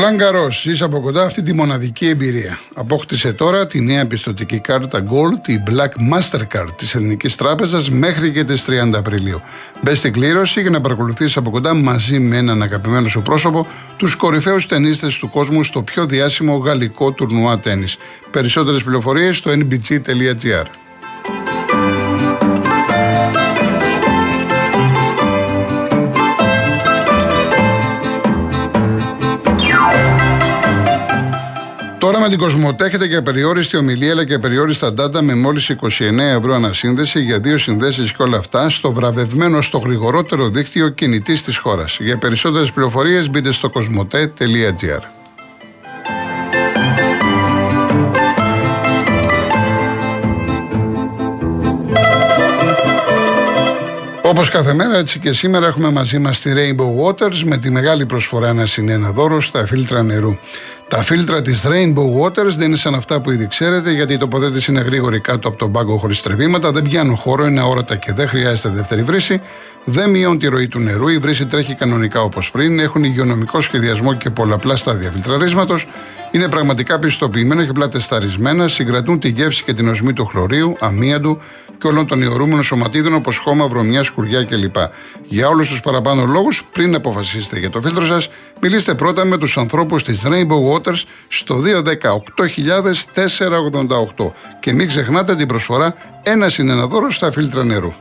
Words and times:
Ρολάν 0.00 0.18
Καρός, 0.18 0.62
ζει 0.62 0.84
από 0.84 1.00
κοντά 1.00 1.24
αυτή 1.24 1.42
τη 1.42 1.52
μοναδική 1.52 2.06
εμπειρία. 2.06 2.58
Απόκτησε 2.74 3.32
τώρα 3.32 3.66
τη 3.66 3.80
νέα 3.80 4.06
πιστοτική 4.06 4.58
κάρτα 4.58 5.02
Gold, 5.02 5.40
τη 5.42 5.62
Black 5.66 6.14
Mastercard 6.14 6.68
της 6.76 6.94
Εθνικής 6.94 7.36
Τράπεζας 7.36 7.90
μέχρι 7.90 8.32
και 8.32 8.44
τις 8.44 8.64
30 8.64 8.94
Απριλίου. 8.94 9.40
Μπες 9.82 9.98
στην 9.98 10.12
κλήρωση 10.12 10.60
για 10.60 10.70
να 10.70 10.80
παρακολουθήσει 10.80 11.38
από 11.38 11.50
κοντά 11.50 11.74
μαζί 11.74 12.18
με 12.18 12.36
έναν 12.36 12.62
αγαπημένο 12.62 13.08
σου 13.08 13.22
πρόσωπο 13.22 13.66
τους 13.96 14.14
κορυφαίους 14.14 14.66
ταινίστε 14.66 15.08
του 15.18 15.30
κόσμου 15.30 15.64
στο 15.64 15.82
πιο 15.82 16.06
διάσημο 16.06 16.56
γαλλικό 16.56 17.10
τουρνουά 17.12 17.58
τέννη. 17.58 17.86
Περισσότερες 18.30 18.82
πληροφορίες 18.82 19.36
στο 19.36 19.50
nbg.gr. 19.50 20.66
Τώρα 32.10 32.22
με 32.22 32.28
την 32.28 32.38
Κοσμοτέ 32.38 32.84
έχετε 32.84 33.08
και 33.08 33.20
περιόριστη 33.20 33.76
ομιλία 33.76 34.12
αλλά 34.12 34.24
και 34.24 34.38
περιόριστα 34.38 34.94
data 34.98 35.20
με 35.20 35.34
μόλις 35.34 35.70
29 35.80 36.18
ευρώ 36.18 36.54
ανασύνδεση 36.54 37.20
για 37.20 37.38
δύο 37.40 37.58
συνδέσεις 37.58 38.12
και 38.12 38.22
όλα 38.22 38.36
αυτά 38.36 38.70
στο 38.70 38.92
βραβευμένο 38.92 39.62
στο 39.62 39.78
γρηγορότερο 39.78 40.48
δίκτυο 40.48 40.88
κινητής 40.88 41.42
της 41.42 41.56
χώρας. 41.56 41.98
Για 42.00 42.18
περισσότερες 42.18 42.72
πληροφορίες 42.72 43.30
μπείτε 43.30 43.52
στο 43.52 43.70
κοσμοτέ.gr. 43.70 45.00
Όπως 54.22 54.48
κάθε 54.48 54.74
μέρα, 54.74 54.98
έτσι 54.98 55.18
και 55.18 55.32
σήμερα 55.32 55.66
έχουμε 55.66 55.90
μαζί 55.90 56.18
μας 56.18 56.40
τη 56.40 56.52
Rainbow 56.54 57.04
Waters 57.04 57.42
με 57.44 57.56
τη 57.56 57.70
μεγάλη 57.70 58.06
προσφορά 58.06 58.48
ένα 58.48 58.66
συνένα 58.66 59.10
δώρο 59.10 59.40
στα 59.40 59.66
φίλτρα 59.66 60.02
νερού. 60.02 60.36
Τα 60.90 61.02
φίλτρα 61.02 61.42
της 61.42 61.66
Rainbow 61.66 62.20
Waters 62.22 62.52
δεν 62.56 62.66
είναι 62.66 62.76
σαν 62.76 62.94
αυτά 62.94 63.20
που 63.20 63.30
ήδη 63.30 63.46
ξέρετε, 63.46 63.90
γιατί 63.90 64.12
η 64.12 64.16
τοποθέτηση 64.16 64.70
είναι 64.70 64.80
γρήγορη 64.80 65.20
κάτω 65.20 65.48
από 65.48 65.56
τον 65.56 65.72
πάγκο 65.72 65.96
χωρίς 65.96 66.22
τρεβήματα, 66.22 66.72
δεν 66.72 66.82
πιάνουν 66.82 67.16
χώρο, 67.16 67.46
είναι 67.46 67.60
αόρατα 67.60 67.96
και 67.96 68.12
δεν 68.12 68.28
χρειάζεται 68.28 68.68
δεύτερη 68.68 69.02
βρύση. 69.02 69.40
Δεν 69.84 70.10
μειώνουν 70.10 70.38
τη 70.38 70.46
ροή 70.46 70.68
του 70.68 70.78
νερού, 70.78 71.08
η 71.08 71.18
βρύση 71.18 71.46
τρέχει 71.46 71.74
κανονικά 71.74 72.22
όπως 72.22 72.50
πριν, 72.50 72.78
έχουν 72.78 73.04
υγειονομικό 73.04 73.60
σχεδιασμό 73.60 74.14
και 74.14 74.30
πολλαπλά 74.30 74.76
στάδια 74.76 75.10
φιλτραρίσματος, 75.10 75.86
είναι 76.30 76.48
πραγματικά 76.48 76.98
πιστοποιημένα 76.98 77.64
και 77.64 77.72
πλατεσταρισμένα, 77.72 78.68
συγκρατούν 78.68 79.20
τη 79.20 79.28
γεύση 79.28 79.64
και 79.64 79.74
την 79.74 79.88
οσμή 79.88 80.12
του 80.12 80.26
χλωρίου, 80.26 80.76
αμύαντου 80.80 81.40
και 81.78 81.86
όλων 81.86 82.06
των 82.06 82.22
ιωρούμενων 82.22 82.62
σωματίδων 82.62 83.14
όπως 83.14 83.38
χώμα, 83.38 83.68
βρωμιά, 83.68 84.02
σκουριά 84.02 84.44
κλπ. 84.44 84.76
Για 85.24 85.48
όλους 85.48 85.68
τους 85.68 85.80
παραπάνω 85.80 86.24
λόγους, 86.24 86.64
πριν 86.72 86.94
αποφασίσετε 86.94 87.58
για 87.58 87.70
το 87.70 87.80
φίλτρο 87.80 88.04
σας, 88.04 88.28
μιλήστε 88.60 88.94
πρώτα 88.94 89.24
με 89.24 89.38
τους 89.38 89.56
ανθρώπους 89.56 90.02
της 90.02 90.22
Rainbow 90.24 90.72
Waters 90.72 91.02
στο 91.28 91.62
218.488 94.16 94.32
και 94.60 94.72
μην 94.72 94.88
ξεχνάτε 94.88 95.36
την 95.36 95.46
προσφορά 95.46 95.94
ένα 96.22 96.48
συνεναδόρο 96.48 97.10
στα 97.10 97.32
φίλτρα 97.32 97.64
νερού. 97.64 97.92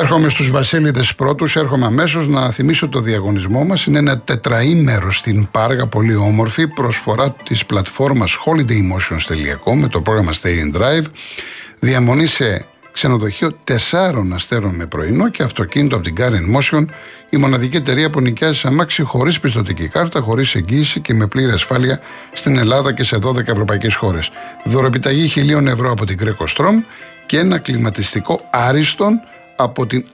Έρχομαι 0.00 0.28
στους 0.28 0.50
Βασίλειδες 0.50 1.14
πρώτους, 1.14 1.56
έρχομαι 1.56 1.86
αμέσως 1.86 2.26
να 2.26 2.50
θυμίσω 2.50 2.88
το 2.88 3.00
διαγωνισμό 3.00 3.64
μας. 3.64 3.84
Είναι 3.84 3.98
ένα 3.98 4.18
τετραήμερο 4.18 5.12
στην 5.12 5.50
Πάργα, 5.50 5.86
πολύ 5.86 6.14
όμορφη, 6.14 6.68
προσφορά 6.68 7.34
της 7.44 7.66
πλατφόρμας 7.66 8.38
holidaymotions.com 8.44 9.74
με 9.74 9.88
το 9.88 10.00
πρόγραμμα 10.00 10.32
Stay 10.32 10.74
in 10.74 10.76
Drive. 10.76 11.04
Διαμονή 11.78 12.26
σε 12.26 12.64
ξενοδοχείο 12.92 13.52
τεσσάρων 13.64 14.32
αστέρων 14.32 14.74
με 14.74 14.86
πρωινό 14.86 15.28
και 15.28 15.42
αυτοκίνητο 15.42 15.96
από 15.96 16.04
την 16.04 16.14
Car 16.18 16.56
Motion, 16.56 16.84
η 17.30 17.36
μοναδική 17.36 17.76
εταιρεία 17.76 18.10
που 18.10 18.20
νοικιάζει 18.20 18.66
αμάξι 18.66 19.02
χωρίς 19.02 19.40
πιστοτική 19.40 19.88
κάρτα, 19.88 20.20
χωρίς 20.20 20.54
εγγύηση 20.54 21.00
και 21.00 21.14
με 21.14 21.26
πλήρη 21.26 21.50
ασφάλεια 21.50 22.00
στην 22.32 22.56
Ελλάδα 22.56 22.92
και 22.92 23.04
σε 23.04 23.18
12 23.22 23.48
ευρωπαϊκές 23.48 23.94
χώρες. 23.94 24.30
Δωροπιταγή 24.64 25.28
χιλίων 25.28 25.66
ευρώ 25.66 25.90
από 25.90 26.06
την 26.06 26.18
Greco 26.22 26.46
Strom 26.56 26.74
και 27.26 27.38
ένα 27.38 27.58
κλιματιστικό 27.58 28.40
άριστον 28.50 29.20
από 29.58 29.86
την 29.86 30.04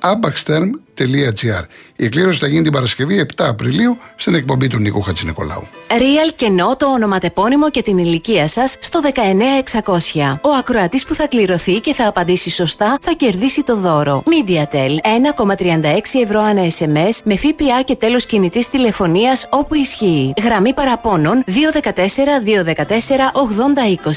abaxterm.gr. 0.99 1.65
Η 1.97 2.05
εκκλήρωση 2.05 2.39
θα 2.39 2.47
γίνει 2.47 2.63
την 2.63 2.73
Παρασκευή 2.73 3.27
7 3.37 3.45
Απριλίου 3.45 3.99
στην 4.17 4.35
εκπομπή 4.35 4.67
του 4.67 4.79
Νίκου 4.79 5.01
Χατζηνικολάου. 5.01 5.67
Real 5.89 6.33
και 6.37 6.49
νό 6.49 6.77
το 6.77 6.87
ονοματεπώνυμο 6.87 7.71
και 7.71 7.83
την 7.83 7.99
ηλικία 7.99 8.49
σα 8.49 8.67
στο 8.67 9.01
19600. 9.05 10.39
Ο 10.43 10.49
ακροατή 10.59 11.01
που 11.07 11.15
θα 11.15 11.27
κληρωθεί 11.27 11.81
και 11.81 11.93
θα 11.93 12.07
απαντήσει 12.07 12.51
σωστά 12.51 12.99
θα 13.01 13.13
κερδίσει 13.13 13.63
το 13.63 13.77
δώρο. 13.77 14.23
MediaTel 14.27 14.99
1,36 15.47 16.01
ευρώ 16.23 16.41
ανά 16.41 16.63
SMS 16.79 17.19
με 17.25 17.37
ΦΠΑ 17.37 17.83
και 17.85 17.95
τέλο 17.95 18.19
κινητή 18.19 18.71
τηλεφωνία 18.71 19.39
όπου 19.51 19.75
ισχύει. 19.75 20.33
Γραμμή 20.43 20.75
παραπώνων 20.75 21.45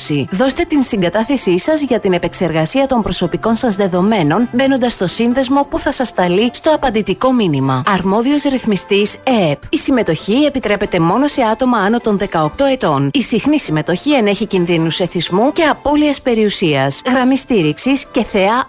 214-214-8020. 0.09 0.23
Δώστε 0.31 0.63
την 0.63 0.83
συγκατάθεσή 0.83 1.59
σα 1.59 1.73
για 1.73 1.99
την 1.99 2.13
επεξεργασία 2.13 2.87
των 2.87 3.01
προσωπικών 3.01 3.55
σα 3.55 3.67
δεδομένων 3.69 4.49
μπαίνοντα 4.51 4.89
στο 4.89 5.07
σύνδεσμο 5.07 5.67
που 5.69 5.79
θα 5.79 5.91
σα 5.91 6.05
σταλεί 6.05 6.49
στο 6.53 6.66
απαντητικό 6.73 7.33
μήνυμα. 7.33 7.83
Αρμόδιος 7.85 8.43
ρυθμιστής 8.43 9.15
ΕΕΠ. 9.23 9.61
Η 9.69 9.77
συμμετοχή 9.77 10.45
επιτρέπεται 10.45 10.99
μόνο 10.99 11.27
σε 11.27 11.41
άτομα 11.41 11.77
άνω 11.77 11.99
των 11.99 12.17
18 12.17 12.65
ετών. 12.71 13.09
Η 13.13 13.21
συχνή 13.21 13.59
συμμετοχή 13.59 14.13
ενέχει 14.13 14.45
κινδύνους 14.45 14.99
εθισμού 14.99 15.51
και 15.51 15.63
απώλειας 15.63 16.21
περιουσίας. 16.21 17.01
Γραμμή 17.05 17.37
στήριξης 17.37 18.07
και 18.11 18.23
θεά 18.23 18.55
Α. 18.55 18.67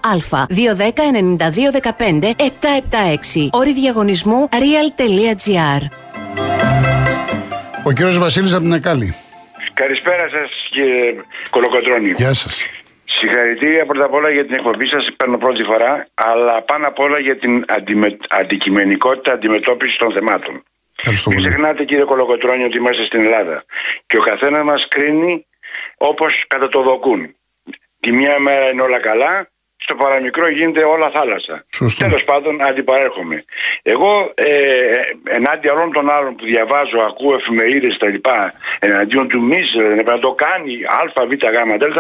210-9215-776. 0.49 3.49
Όρη 3.51 3.73
διαγωνισμού 3.73 4.49
real.gr. 4.53 5.87
Ο 7.83 7.93
κύριος 7.93 8.19
Βασίλης 8.19 8.53
από 8.53 8.63
την 8.63 8.73
Ακάλη. 8.73 9.15
Καλησπέρα 9.75 10.29
σας 10.29 10.51
κύριε 10.71 11.15
Κολοκοτρώνη. 11.51 12.15
Γεια 12.17 12.35
σας. 12.35 12.61
Συγχαρητήρια 13.19 13.87
πρώτα 13.87 14.05
απ' 14.05 14.15
όλα 14.15 14.31
για 14.31 14.45
την 14.47 14.55
εκπομπή 14.55 14.87
σας, 14.87 15.09
παίρνω 15.17 15.39
πρώτη 15.39 15.63
φορά, 15.63 16.07
αλλά 16.15 16.63
πάνω 16.63 16.87
απ' 16.87 16.99
όλα 16.99 17.19
για 17.19 17.37
την 17.37 17.65
αντιμε... 17.69 18.17
αντικειμενικότητα 18.29 19.33
αντιμετώπιση 19.35 19.99
των 19.99 20.13
θεμάτων. 20.13 20.63
Μην 21.27 21.39
ξεχνάτε 21.39 21.85
κύριε 21.85 22.05
Κολοκοτρώνη 22.05 22.65
ότι 22.65 22.77
είμαστε 22.77 23.05
στην 23.05 23.25
Ελλάδα 23.25 23.65
και 24.07 24.17
ο 24.17 24.21
καθένας 24.21 24.65
μας 24.65 24.89
κρίνει 24.89 25.47
όπως 25.97 26.45
κατά 26.47 26.69
το 26.69 26.83
δοκούν. 26.83 27.35
Τη 28.01 28.13
μια 28.13 28.39
μέρα 28.39 28.71
είναι 28.71 28.83
όλα 28.83 28.99
καλά, 28.99 29.51
στο 29.77 29.95
παραμικρό 29.95 30.49
γίνεται 30.49 30.85
όλα 30.85 31.11
θάλασσα. 31.11 31.65
Τέλος 31.99 32.25
πάντων, 32.25 32.63
αντιπαρέρχομαι. 32.63 33.45
Εγώ 33.83 34.33
ε, 34.35 35.01
ενάντια 35.29 35.73
όλων 35.73 35.93
των 35.93 36.11
άλλων 36.11 36.37
που 36.37 36.45
διαβάζω, 36.45 36.99
ακούω 36.99 37.35
εφημερίδες 37.35 37.97
κτλ. 37.97 38.15
εναντίον 38.79 39.29
του 39.29 39.43
Μίσελ, 39.43 40.03
να 40.05 40.19
το 40.19 40.33
κάνει 40.33 40.85
Α, 40.85 41.27
Β, 41.27 41.33
Γ, 41.33 41.79
Δ, 41.79 41.99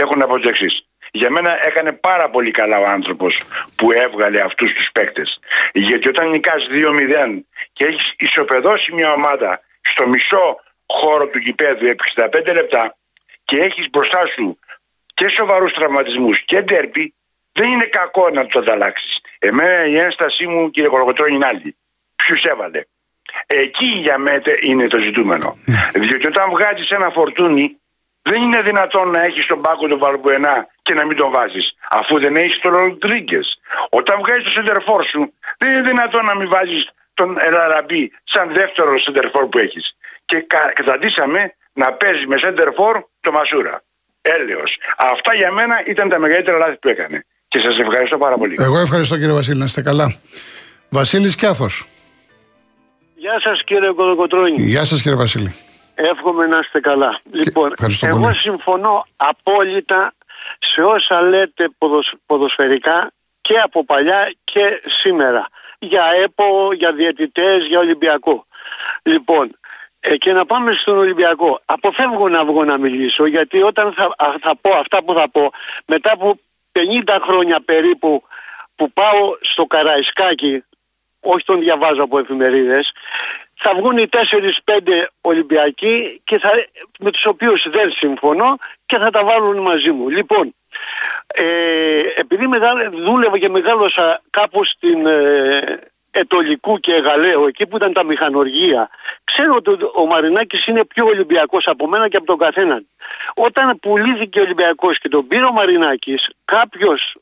έχω 0.00 0.16
να 0.16 0.26
πω 0.26 0.38
το 0.38 0.48
εξής. 0.48 0.86
Για 1.10 1.30
μένα 1.30 1.66
έκανε 1.66 1.92
πάρα 1.92 2.30
πολύ 2.30 2.50
καλά 2.50 2.78
ο 2.78 2.84
άνθρωπος 2.84 3.40
που 3.76 3.92
έβγαλε 3.92 4.40
αυτούς 4.40 4.72
τους 4.72 4.90
παίκτες. 4.92 5.38
Γιατί 5.72 6.08
όταν 6.08 6.30
νικάς 6.30 6.66
2-0 6.70 7.44
και 7.72 7.84
έχεις 7.84 8.14
ισοπεδώσει 8.18 8.92
μια 8.92 9.12
ομάδα 9.12 9.60
στο 9.82 10.06
μισό 10.08 10.60
χώρο 10.86 11.26
του 11.26 11.38
γηπέδου 11.38 11.86
επί 11.86 12.04
65 12.14 12.52
λεπτά 12.52 12.96
και 13.44 13.56
έχεις 13.56 13.90
μπροστά 13.90 14.26
σου 14.26 14.58
και 15.14 15.28
σοβαρούς 15.28 15.72
τραυματισμούς 15.72 16.40
και 16.40 16.60
ντέρπι, 16.60 17.14
δεν 17.52 17.70
είναι 17.70 17.84
κακό 17.84 18.30
να 18.30 18.46
το 18.46 18.58
ανταλλάξεις. 18.58 19.20
Εμένα 19.38 19.86
η 19.86 19.98
ένστασή 19.98 20.46
μου, 20.46 20.70
κύριε 20.70 20.88
Κολοκοτρόνη, 20.88 21.34
είναι 21.34 21.46
άλλη. 21.46 21.76
Ποιους 22.16 22.44
έβαλε. 22.44 22.82
Εκεί 23.46 23.86
για 23.86 24.18
μένα 24.18 24.42
είναι 24.60 24.86
το 24.86 24.98
ζητούμενο. 24.98 25.58
Ναι. 25.64 25.90
Διότι 25.94 26.26
όταν 26.26 26.50
βγάζει 26.50 26.94
ένα 26.94 27.10
φορτούνι 27.10 27.80
δεν 28.22 28.42
είναι 28.42 28.62
δυνατόν 28.62 29.10
να 29.10 29.24
έχεις 29.24 29.46
τον 29.46 29.60
πάγκο 29.60 29.86
του 29.86 29.98
Βαλμπουενά 29.98 30.66
και 30.82 30.94
να 30.94 31.06
μην 31.06 31.16
τον 31.16 31.30
βάζεις, 31.30 31.74
αφού 31.90 32.20
δεν 32.20 32.36
έχεις 32.36 32.58
τον 32.58 32.72
Ροντρίγκες. 32.72 33.58
Όταν 33.88 34.16
βγάζεις 34.22 34.44
το 34.44 34.50
σεντερφόρ 34.50 35.04
σου, 35.04 35.32
δεν 35.58 35.70
είναι 35.70 35.82
δυνατόν 35.82 36.24
να 36.24 36.36
μην 36.36 36.48
βάζεις 36.48 36.88
τον 37.14 37.36
Ελαραμπή 37.38 38.12
σαν 38.24 38.52
δεύτερο 38.52 38.98
σεντερφόρ 38.98 39.46
που 39.46 39.58
έχεις. 39.58 39.96
Και 40.24 40.46
καταντήσαμε 40.74 41.54
να 41.72 41.92
παίζει 41.92 42.26
με 42.26 42.38
σεντερφόρ 42.38 43.02
το 43.20 43.32
Μασούρα. 43.32 43.82
Έλεος. 44.22 44.78
Αυτά 44.96 45.34
για 45.34 45.52
μένα 45.52 45.82
ήταν 45.86 46.08
τα 46.08 46.18
μεγαλύτερα 46.18 46.58
λάθη 46.58 46.76
που 46.76 46.88
έκανε. 46.88 47.24
Και 47.48 47.58
σας 47.58 47.78
ευχαριστώ 47.78 48.18
πάρα 48.18 48.36
πολύ. 48.36 48.54
Εγώ 48.58 48.78
ευχαριστώ 48.78 49.16
κύριε 49.16 49.32
Βασίλη, 49.32 49.58
να 49.58 49.64
είστε 49.64 49.82
καλά. 49.82 50.16
Βασίλης 50.88 51.36
Κιάθος. 51.36 51.86
Γεια 53.16 53.40
σας 53.40 53.64
κύριε 53.64 53.90
Κοδοκοτρόνη. 53.90 54.62
Γεια 54.62 54.84
σας 54.84 55.02
κύριε 55.02 55.18
Βασίλη. 55.18 55.54
Εύχομαι 56.00 56.46
να 56.46 56.58
είστε 56.58 56.80
καλά. 56.80 57.20
λοιπόν, 57.30 57.74
εγώ 58.00 58.32
συμφωνώ 58.32 59.06
απόλυτα 59.16 60.14
σε 60.58 60.82
όσα 60.82 61.22
λέτε 61.22 61.68
ποδοσφαιρικά 62.26 63.10
και 63.40 63.58
από 63.58 63.84
παλιά 63.84 64.32
και 64.44 64.82
σήμερα. 64.86 65.46
Για 65.78 66.04
ΕΠΟ, 66.22 66.72
για 66.72 66.92
διαιτητές, 66.92 67.64
για 67.64 67.78
Ολυμπιακό. 67.78 68.46
Λοιπόν, 69.02 69.58
ε, 70.00 70.16
και 70.16 70.32
να 70.32 70.46
πάμε 70.46 70.72
στον 70.72 70.98
Ολυμπιακό. 70.98 71.60
Αποφεύγω 71.64 72.28
να 72.28 72.44
βγω 72.44 72.64
να 72.64 72.78
μιλήσω 72.78 73.26
γιατί 73.26 73.62
όταν 73.62 73.92
θα, 73.92 74.14
θα 74.40 74.56
πω 74.60 74.76
αυτά 74.76 75.04
που 75.04 75.14
θα 75.14 75.30
πω 75.30 75.50
μετά 75.86 76.12
από 76.12 76.38
50 77.06 77.18
χρόνια 77.28 77.60
περίπου 77.60 78.22
που 78.76 78.92
πάω 78.92 79.36
στο 79.40 79.64
Καραϊσκάκι 79.64 80.62
όχι 81.20 81.44
τον 81.44 81.60
διαβάζω 81.60 82.02
από 82.02 82.18
εφημερίδες, 82.18 82.92
θα 83.58 83.74
βγουν 83.74 83.96
οι 83.96 84.08
4-5 84.64 85.04
Ολυμπιακοί 85.20 86.20
και 86.24 86.38
θα, 86.38 86.50
με 86.98 87.10
τους 87.10 87.26
οποίους 87.26 87.66
δεν 87.70 87.90
συμφωνώ 87.90 88.56
και 88.86 88.98
θα 88.98 89.10
τα 89.10 89.24
βάλουν 89.24 89.58
μαζί 89.58 89.90
μου. 89.90 90.08
Λοιπόν, 90.08 90.54
ε, 91.26 92.00
επειδή 92.14 92.46
δούλευα 92.92 93.38
και 93.38 93.48
μεγάλωσα 93.48 94.22
κάπου 94.30 94.64
στην 94.64 95.06
ε, 95.06 95.78
Ετολικού 96.10 96.78
και 96.78 96.94
Εγαλαίου, 96.94 97.46
εκεί 97.46 97.66
που 97.66 97.76
ήταν 97.76 97.92
τα 97.92 98.04
μηχανοργία, 98.04 98.90
ξέρω 99.24 99.54
ότι 99.54 99.70
ο 99.94 100.06
Μαρινάκης 100.06 100.66
είναι 100.66 100.84
πιο 100.84 101.06
Ολυμπιακός 101.06 101.66
από 101.66 101.86
μένα 101.88 102.08
και 102.08 102.16
από 102.16 102.26
τον 102.26 102.38
καθέναν. 102.38 102.88
Όταν 103.34 103.78
πουλήθηκε 103.78 104.38
ο 104.38 104.42
Ολυμπιακός 104.42 104.98
και 104.98 105.08
τον 105.08 105.26
πήρε 105.26 105.44
ο 105.44 105.52
Μαρινάκης, 105.52 106.30
κάποιος 106.44 107.16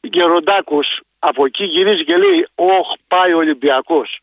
γεροντάκος 0.00 1.00
από 1.18 1.44
εκεί 1.44 1.64
γυρίζει 1.64 2.04
και 2.04 2.16
λέει 2.16 2.48
«Ωχ, 2.54 2.92
πάει 3.08 3.32
ο 3.32 3.36
Ολυμπιακός». 3.36 4.20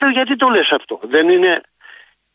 Λέω 0.00 0.10
γιατί 0.10 0.36
το 0.36 0.48
λες 0.48 0.72
αυτό, 0.72 1.00
δεν 1.02 1.28
είναι... 1.28 1.60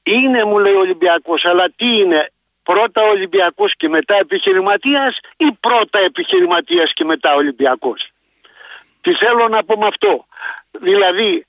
Είναι 0.04 0.44
μου 0.44 0.58
λέει 0.58 0.74
ο 0.74 0.80
Ολυμπιακός, 0.80 1.46
αλλά 1.46 1.66
τι 1.75 1.98
είναι, 1.98 2.31
πρώτα 2.63 3.02
Ολυμπιακός 3.02 3.75
και 3.75 3.90
μετά 3.90 4.16
επιχειρηματίας 4.16 5.19
ή 5.38 5.52
πρώτα 5.60 6.00
επιχειρηματίας 6.00 6.94
και 6.94 7.04
μετά 7.04 7.34
Ολυμπιακός; 7.34 8.12
Τι 9.02 9.13
θέλω 9.13 9.48
να 9.48 9.63
πω 9.63 9.78
με 9.78 9.88
αυτό; 9.88 10.25
Δηλαδή, 10.72 11.46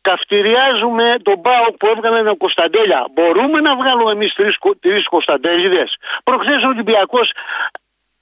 καυτηριάζουμε 0.00 1.14
τον 1.22 1.40
Πάο 1.40 1.72
που 1.72 1.86
έβγαλε 1.86 2.30
ο 2.30 2.36
Κωνσταντέλια. 2.36 3.06
Μπορούμε 3.12 3.60
να 3.60 3.76
βγάλουμε 3.76 4.10
εμείς 4.10 4.34
τρεις 4.80 5.06
Κωνσταντέλιδες; 5.08 5.96
Προχθές 6.24 6.62
ο 6.62 6.68
Ολυμπιακός 6.68 7.32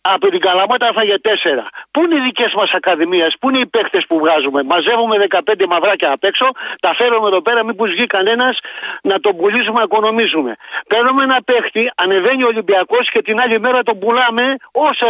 από 0.02 0.28
την 0.30 0.40
Καλαμάτα 0.40 0.88
έφαγε 0.88 1.18
τέσσερα. 1.18 1.64
Πού 1.90 2.02
είναι 2.02 2.14
οι 2.14 2.20
δικές 2.20 2.54
μας 2.54 2.72
ακαδημίες, 2.72 3.36
πού 3.40 3.48
είναι 3.48 3.58
οι 3.58 3.66
παίχτε 3.66 4.00
που 4.08 4.18
βγάζουμε. 4.18 4.62
Μαζεύουμε 4.62 5.16
15 5.28 5.66
μαυράκια 5.68 6.12
απ' 6.12 6.24
έξω, 6.24 6.46
τα 6.80 6.94
φέρουμε 6.94 7.26
εδώ 7.26 7.42
πέρα, 7.42 7.64
μήπως 7.64 7.90
βγει 7.90 8.06
κανένας 8.06 8.58
να 9.02 9.20
τον 9.20 9.36
πουλήσουμε, 9.36 9.78
να 9.78 9.82
οικονομήσουμε. 9.82 10.56
Παίρνουμε 10.86 11.22
ένα 11.22 11.38
παίχτη, 11.44 11.90
ανεβαίνει 11.94 12.44
ο 12.44 12.46
Ολυμπιακός 12.46 13.10
και 13.10 13.22
την 13.22 13.40
άλλη 13.40 13.60
μέρα 13.60 13.82
τον 13.82 13.98
πουλάμε 13.98 14.56
όσα. 14.72 15.06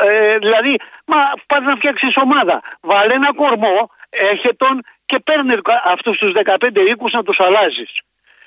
Ε, 0.00 0.38
δηλαδή, 0.38 0.78
μα 1.04 1.16
πας 1.46 1.60
να 1.60 1.76
φτιάξεις 1.76 2.16
ομάδα. 2.16 2.62
Βάλε 2.80 3.14
ένα 3.14 3.34
κορμό, 3.34 3.90
έχει 4.10 4.54
τον 4.56 4.82
και 5.06 5.18
παίρνει 5.18 5.54
αυτούς 5.84 6.18
τους 6.18 6.32
15 6.32 6.80
οίκους 6.88 7.12
να 7.12 7.22
τους 7.22 7.40
αλλάζεις. 7.40 8.00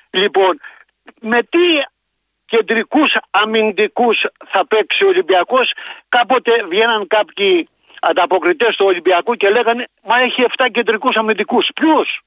Λοιπόν, 0.09 0.59
με 1.19 1.39
τι 1.41 1.59
κεντρικούς 2.45 3.17
αμυντικούς 3.31 4.25
θα 4.45 4.67
παίξει 4.67 5.03
ο 5.03 5.07
Ολυμπιακός. 5.07 5.73
Κάποτε 6.09 6.63
βγαίναν 6.69 7.07
κάποιοι 7.07 7.67
ανταποκριτές 8.01 8.75
του 8.75 8.85
Ολυμπιακού 8.85 9.33
και 9.35 9.49
λέγανε 9.49 9.85
μα 10.03 10.19
έχει 10.19 10.43
7 10.57 10.65
κεντρικούς 10.71 11.15
αμυντικούς. 11.15 11.69
Ποιους, 11.75 12.21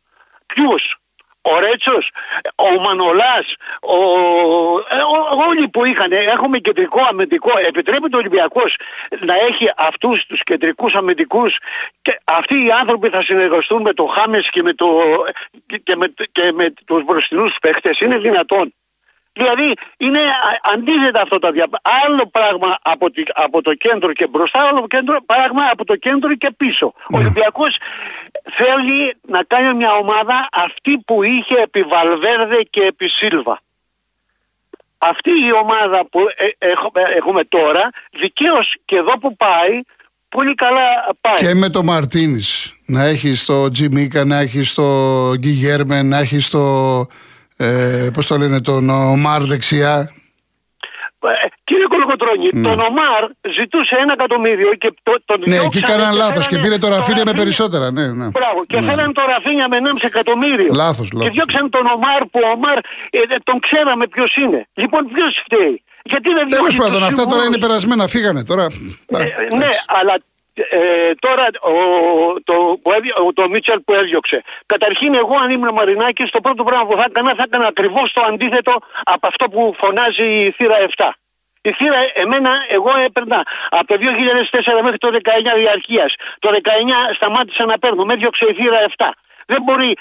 ποιους; 0.46 0.96
Ο 1.42 1.60
Ρέτσος, 1.60 2.10
ο 2.54 2.80
Μανολάς, 2.80 3.54
ο... 3.80 3.98
Ε, 4.78 4.98
όλοι 5.48 5.68
που 5.68 5.84
είχαν, 5.84 6.12
έχουμε 6.12 6.58
κεντρικό 6.58 7.00
αμυντικό, 7.10 7.50
επιτρέπεται 7.66 8.16
ο 8.16 8.18
Ολυμπιακός 8.18 8.76
να 9.20 9.34
έχει 9.34 9.70
αυτούς 9.76 10.26
τους 10.26 10.42
κεντρικούς 10.42 10.94
αμυντικούς 10.94 11.58
και 12.02 12.20
αυτοί 12.24 12.64
οι 12.64 12.70
άνθρωποι 12.70 13.08
θα 13.08 13.22
συνεργαστούν 13.22 13.82
με 13.82 13.92
το 13.92 14.04
Χάμες 14.04 14.50
και 14.50 14.62
με, 14.62 14.72
το... 14.72 14.88
και 15.82 15.96
με, 15.96 16.14
και 16.32 16.52
με 16.52 16.72
τους 16.84 17.04
μπροστινούς 17.04 17.58
παίχτες, 17.60 18.00
είναι 18.00 18.18
δυνατόν. 18.18 18.74
Δηλαδή 19.38 19.72
είναι 19.96 20.20
αντίθετα 20.72 21.20
αυτό 21.22 21.38
το 21.38 21.50
διαπράγμα. 21.50 21.78
Άλλο 22.04 22.26
πράγμα 22.26 22.76
από, 22.82 23.10
τη, 23.10 23.22
από 23.34 23.62
το 23.62 23.74
κέντρο 23.74 24.12
και 24.12 24.26
μπροστά, 24.26 24.60
άλλο 24.68 24.86
κέντρο, 24.86 25.16
πράγμα 25.26 25.62
από 25.72 25.84
το 25.84 25.96
κέντρο 25.96 26.34
και 26.34 26.50
πίσω. 26.56 26.86
Ο 27.12 27.16
Ολυμπιακός 27.16 27.76
θέλει 28.52 29.16
να 29.28 29.42
κάνει 29.42 29.74
μια 29.74 29.92
ομάδα 29.92 30.48
αυτή 30.52 30.98
που 31.06 31.22
είχε 31.22 31.54
επί 31.54 31.82
Βαλβέρδε 31.82 32.62
και 32.70 32.80
επί 32.80 33.08
Σίλβα. 33.08 33.60
Αυτή 34.98 35.30
η 35.30 35.52
ομάδα 35.62 36.06
που 36.10 36.20
ε, 36.36 36.66
έχουμε, 36.70 37.00
έχουμε 37.16 37.44
τώρα, 37.44 37.90
δικαίως 38.10 38.76
και 38.84 38.96
εδώ 38.96 39.18
που 39.18 39.36
πάει, 39.36 39.80
πολύ 40.28 40.54
καλά 40.54 41.16
πάει. 41.20 41.38
Και 41.38 41.54
με 41.54 41.68
το 41.68 41.82
Μαρτίνης, 41.82 42.74
να 42.86 43.04
έχεις 43.04 43.44
το 43.44 43.70
Τζιμίκα, 43.70 44.24
να 44.24 44.38
έχεις 44.38 44.74
το 44.74 44.84
Γκυγέρμε, 45.36 46.02
να 46.02 46.18
έχεις 46.18 46.48
το 46.48 47.06
ε, 47.56 48.08
πώς 48.12 48.26
το 48.26 48.36
λένε, 48.36 48.60
τον 48.60 48.90
Ομάρ 48.90 49.42
δεξιά. 49.42 50.12
Ε, 51.28 51.46
κύριε 51.64 51.84
Κολοκοτρώνη, 51.88 52.48
ναι. 52.52 52.68
τον 52.68 52.80
Ομάρ 52.80 53.22
ζητούσε 53.58 53.96
ένα 54.00 54.12
εκατομμύριο 54.12 54.74
και 54.74 54.94
το, 55.02 55.12
τον 55.24 55.42
Ναι, 55.46 55.56
εκεί 55.56 55.78
έκαναν 55.78 56.14
λάθος 56.14 56.46
και 56.46 56.58
πήρε 56.58 56.78
το 56.78 56.88
Ραφίνια 56.88 57.22
με 57.24 57.32
περισσότερα. 57.32 57.90
Ναι, 57.90 58.06
ναι. 58.06 58.28
Μπράβο, 58.28 58.64
και 58.66 58.80
ναι. 58.80 58.86
θέλανε 58.86 59.12
το 59.12 59.22
Ραφίνια 59.28 59.68
με 59.68 59.76
1,5 59.82 59.98
εκατομμύριο. 60.00 60.70
Λάθος, 60.74 61.08
λάθος. 61.12 61.28
Και 61.28 61.30
διώξαν 61.30 61.70
τον 61.70 61.86
Ομάρ 61.86 62.20
που 62.30 62.40
ο 62.44 62.48
Ομάρ 62.56 62.76
ε, 62.76 63.18
ε 63.18 63.36
τον 63.44 63.58
ξέραμε 63.60 64.06
ποιος 64.06 64.36
είναι. 64.36 64.68
Λοιπόν, 64.74 65.02
ποιος 65.12 65.42
φταίει; 65.44 65.82
Γιατί 66.02 66.32
δεν 66.32 66.48
Τέλος 66.48 66.76
πάντων, 66.76 67.02
αυτά 67.04 67.26
τώρα 67.26 67.44
είναι 67.44 67.58
περασμένα, 67.58 68.06
φύγανε 68.06 68.44
τώρα. 68.44 68.66
Ε, 69.06 69.56
ναι, 69.56 69.70
αλλά 69.86 70.14
ε, 70.56 71.14
τώρα 71.18 71.46
ο, 71.60 71.74
το, 72.44 72.78
ο, 73.26 73.32
το 73.32 73.48
Μίτσελ 73.48 73.80
που 73.80 73.92
έδιωξε. 73.94 74.42
Καταρχήν, 74.66 75.14
εγώ 75.14 75.34
αν 75.42 75.50
ήμουν 75.50 75.72
Μαρινάκη, 75.72 76.24
το 76.24 76.40
πρώτο 76.40 76.64
πράγμα 76.64 76.86
που 76.86 76.96
θα 76.96 77.04
έκανα 77.08 77.34
θα 77.34 77.42
έκανα 77.46 77.66
ακριβώς 77.66 78.12
το 78.12 78.22
αντίθετο 78.26 78.74
από 79.04 79.26
αυτό 79.26 79.48
που 79.48 79.74
φωνάζει 79.78 80.24
η 80.24 80.50
θύρα 80.50 80.76
7. 80.96 81.08
Η 81.62 81.72
θύρα, 81.72 81.98
εμένα, 82.14 82.64
εγώ 82.68 82.92
έπαιρνα 83.04 83.46
από 83.68 83.86
το 83.86 83.96
2004 84.00 84.82
μέχρι 84.82 84.98
το 84.98 85.10
19 85.12 85.56
διαρκείας. 85.56 86.14
Το 86.38 86.50
19 86.62 87.14
σταμάτησα 87.14 87.64
να 87.64 87.78
παίρνω, 87.78 88.04
με 88.04 88.12
έδιωξε 88.12 88.46
η 88.48 88.54
θύρα 88.54 88.78
7. 88.96 89.06
Δεν 89.46 89.62
μπορεί 89.62 89.96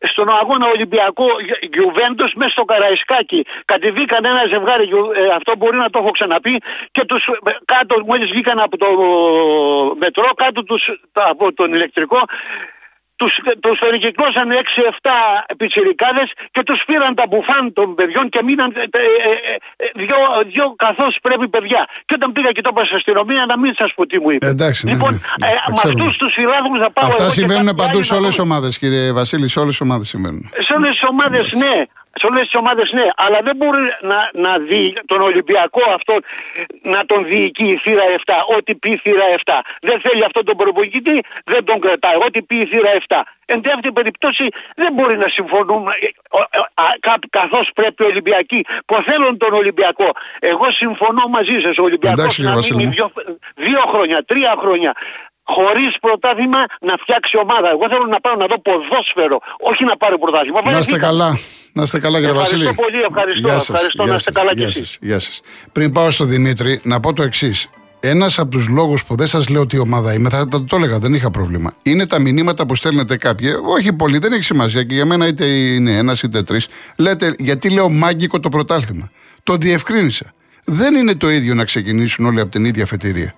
στον 0.00 0.28
αγώνα 0.30 0.66
Ολυμπιακό 0.66 1.26
Γιουβέντο 1.72 2.24
μέσα 2.34 2.50
στο 2.50 2.64
Καραϊσκάκι 2.64 3.46
κατηδίκαν 3.64 4.24
ένα 4.24 4.44
ζευγάρι, 4.46 4.88
ε, 5.14 5.34
αυτό 5.34 5.56
μπορεί 5.56 5.76
να 5.76 5.90
το 5.90 5.98
έχω 5.98 6.10
ξαναπεί, 6.10 6.60
και 6.90 7.04
τους 7.04 7.26
ε, 7.26 7.32
κάτω, 7.64 8.04
μόλις 8.06 8.30
βγήκαν 8.30 8.58
από 8.60 8.76
το 8.76 8.86
μετρό, 9.98 10.28
κάτω 10.34 10.64
τους, 10.64 10.90
από 11.12 11.52
τον 11.52 11.74
ηλεκτρικό, 11.74 12.20
τους, 13.18 13.32
τους 13.60 13.78
περικυκλώσαν 13.78 14.48
6-7 14.50 15.54
πιτσιρικάδες 15.56 16.28
και 16.50 16.62
τους 16.62 16.80
πήραν 16.86 17.14
τα 17.14 17.24
μπουφάν 17.28 17.72
των 17.72 17.94
παιδιών 17.94 18.28
και 18.28 18.40
μείναν 18.46 18.70
ε, 18.76 18.80
ε, 18.80 19.04
ε, 19.76 19.86
δυο, 20.02 20.18
δυο 20.52 20.66
καθώς 20.84 21.18
πρέπει 21.22 21.48
παιδιά. 21.48 21.82
Και 22.06 22.14
όταν 22.18 22.32
πήγα 22.32 22.50
και 22.56 22.62
το 22.66 22.70
είπα 22.72 22.84
στην 22.84 22.96
αστυνομία 22.96 23.42
να 23.46 23.58
μην 23.58 23.72
σας 23.80 23.90
πω 23.94 24.06
τι 24.06 24.20
μου 24.20 24.30
είπε. 24.30 24.46
Εντάξει, 24.46 24.86
ναι, 24.86 24.92
λοιπόν, 24.92 25.12
ναι, 25.12 25.48
ναι, 25.48 25.54
με 25.68 25.80
αυτούς 25.84 26.16
τους 26.16 26.32
φιλάθλους 26.32 26.78
θα 26.78 26.90
πάω 26.90 27.06
Αυτά 27.08 27.30
συμβαίνουν 27.30 27.74
παντού 27.74 28.02
σε 28.02 28.14
όλες 28.14 28.28
τις 28.28 28.38
ομάδες 28.38 28.78
κύριε 28.78 29.12
Βασίλη, 29.12 29.48
σε 29.48 29.58
όλες 29.58 29.70
τις 29.76 29.80
ομάδες 29.80 30.08
συμβαίνουν. 30.08 30.50
Σε 30.58 30.72
όλες 30.76 30.90
τις 30.90 31.04
ομάδες 31.12 31.52
ναι, 31.52 31.74
σε 32.18 32.26
όλες 32.26 32.42
τις 32.42 32.54
ομάδες 32.54 32.92
ναι, 32.92 33.06
αλλά 33.16 33.38
δεν 33.42 33.56
μπορεί 33.56 33.82
να, 34.00 34.30
να 34.32 34.58
δει 34.58 34.96
τον 35.06 35.20
Ολυμπιακό 35.20 35.82
αυτό 35.94 36.14
να 36.82 37.06
τον 37.06 37.24
διοικεί 37.24 37.64
η 37.64 37.76
θύρα 37.76 38.02
7. 38.24 38.34
Ό,τι 38.56 38.74
πει 38.74 38.90
η 38.90 39.00
θύρα 39.02 39.24
7. 39.44 39.52
Δεν 39.80 40.00
θέλει 40.00 40.24
αυτόν 40.24 40.44
τον 40.44 40.56
προπονητή, 40.56 41.20
δεν 41.44 41.64
τον 41.64 41.80
κρατάει. 41.80 42.16
Ό,τι 42.26 42.42
πει 42.42 42.56
η 42.56 42.66
θύρα 42.66 42.90
7. 43.08 43.16
Εν 43.50 43.62
τέτοια 43.62 43.92
περιπτώσει 43.92 44.48
δεν 44.76 44.92
μπορεί 44.92 45.16
να 45.16 45.28
συμφωνούμε 45.28 45.92
καθώς 47.30 47.70
πρέπει 47.74 48.02
οι 48.02 48.06
Ολυμπιακοί 48.06 48.64
που 48.86 49.02
θέλουν 49.02 49.36
τον 49.36 49.52
Ολυμπιακό. 49.52 50.10
Εγώ 50.38 50.70
συμφωνώ 50.70 51.26
μαζί 51.28 51.60
σας. 51.60 51.78
Ο 51.78 51.82
Ολυμπιακός 51.82 52.38
να 52.38 52.54
μείνει 52.54 52.86
δύο, 52.86 53.12
δύο 53.54 53.80
χρόνια, 53.88 54.24
τρία 54.24 54.54
χρόνια 54.58 54.94
χωρίς 55.54 55.92
πρωτάθλημα 56.04 56.60
να 56.88 56.94
φτιάξει 57.02 57.34
ομάδα. 57.44 57.68
Εγώ 57.74 57.84
θέλω 57.92 58.06
να 58.14 58.20
πάω 58.24 58.36
να 58.42 58.46
δω 58.50 58.58
ποδόσφαιρο, 58.66 59.38
όχι 59.70 59.82
να 59.90 59.96
πάρω 59.96 60.16
πρωτάθλημα. 60.18 60.58
Να 60.70 60.78
είστε 60.78 60.98
καλά. 60.98 61.30
Να 61.72 61.82
είστε 61.82 61.98
καλά, 61.98 62.18
κύριε 62.18 62.34
Βασίλη. 62.34 62.66
Ευχαριστώ 62.66 62.82
πολύ, 62.82 63.02
ευχαριστώ. 63.10 63.48
Γεια 63.48 63.58
σας, 63.58 63.68
ευχαριστώ 63.68 64.02
γεια 64.02 64.12
να 64.12 64.18
είστε 64.18 64.32
καλά 64.32 64.54
κι 64.54 64.62
εσείς. 64.62 64.98
Γεια 65.00 65.18
σας. 65.18 65.40
Πριν 65.72 65.92
πάω 65.92 66.10
στο 66.10 66.24
Δημήτρη, 66.24 66.80
να 66.82 67.00
πω 67.00 67.12
το 67.12 67.22
εξής. 67.22 67.70
Ένας 68.00 68.38
από 68.38 68.50
τους 68.50 68.68
λόγους 68.68 69.04
που 69.04 69.16
δεν 69.16 69.26
σας 69.26 69.48
λέω 69.48 69.66
τι 69.66 69.78
ομάδα 69.78 70.14
είμαι, 70.14 70.28
θα 70.28 70.48
το 70.48 70.76
έλεγα, 70.76 70.98
δεν 70.98 71.14
είχα 71.14 71.30
πρόβλημα. 71.30 71.72
Είναι 71.82 72.06
τα 72.06 72.18
μηνύματα 72.18 72.66
που 72.66 72.74
στέλνετε 72.74 73.16
κάποιοι. 73.16 73.50
Όχι 73.76 73.92
πολύ, 73.92 74.18
δεν 74.18 74.32
έχει 74.32 74.42
σημασία 74.42 74.82
και 74.84 74.94
για 74.94 75.04
μένα 75.06 75.26
είτε 75.26 75.44
είναι 75.44 75.96
ένας 75.96 76.22
είτε 76.22 76.42
τρεις. 76.42 76.68
Λέτε, 76.96 77.34
γιατί 77.38 77.70
λέω 77.70 77.88
μάγκικο 77.88 78.40
το 78.40 78.48
πρωτάθλημα. 78.48 79.10
Το 79.42 79.56
διευκρίνησα. 79.56 80.32
Δεν 80.64 80.94
είναι 80.94 81.14
το 81.14 81.30
ίδιο 81.30 81.54
να 81.54 81.64
ξεκινήσουν 81.64 82.26
όλοι 82.26 82.40
από 82.40 82.50
την 82.50 82.64
ίδια 82.64 82.84
αφετηρία. 82.84 83.34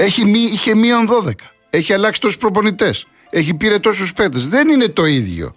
Έχει, 0.00 0.30
είχε 0.52 0.74
μείον 0.74 1.08
12. 1.08 1.32
Έχει 1.70 1.92
αλλάξει 1.92 2.20
τόσους 2.20 2.36
προπονητές. 2.36 3.06
Έχει 3.30 3.54
πήρε 3.54 3.78
τόσους 3.78 4.12
παίκτες. 4.12 4.48
Δεν 4.48 4.68
είναι 4.68 4.88
το 4.88 5.04
ίδιο. 5.04 5.54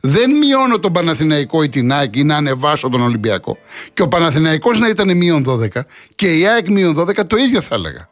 Δεν 0.00 0.30
μειώνω 0.30 0.78
τον 0.78 0.92
Παναθηναϊκό 0.92 1.62
ή 1.62 1.68
την 1.68 1.92
ΑΕΚ 1.92 2.16
ή 2.16 2.24
να 2.24 2.36
ανεβάσω 2.36 2.88
τον 2.88 3.00
Ολυμπιακό. 3.00 3.58
Και 3.94 4.02
ο 4.02 4.08
Παναθηναϊκός 4.08 4.78
να 4.78 4.88
ήταν 4.88 5.16
μείον 5.16 5.44
12 5.48 5.68
και 6.14 6.36
η 6.38 6.46
ΑΕΚ 6.46 6.68
μείον 6.68 6.98
12 6.98 7.26
το 7.26 7.36
ίδιο 7.36 7.60
θα 7.60 7.74
έλεγα. 7.74 8.08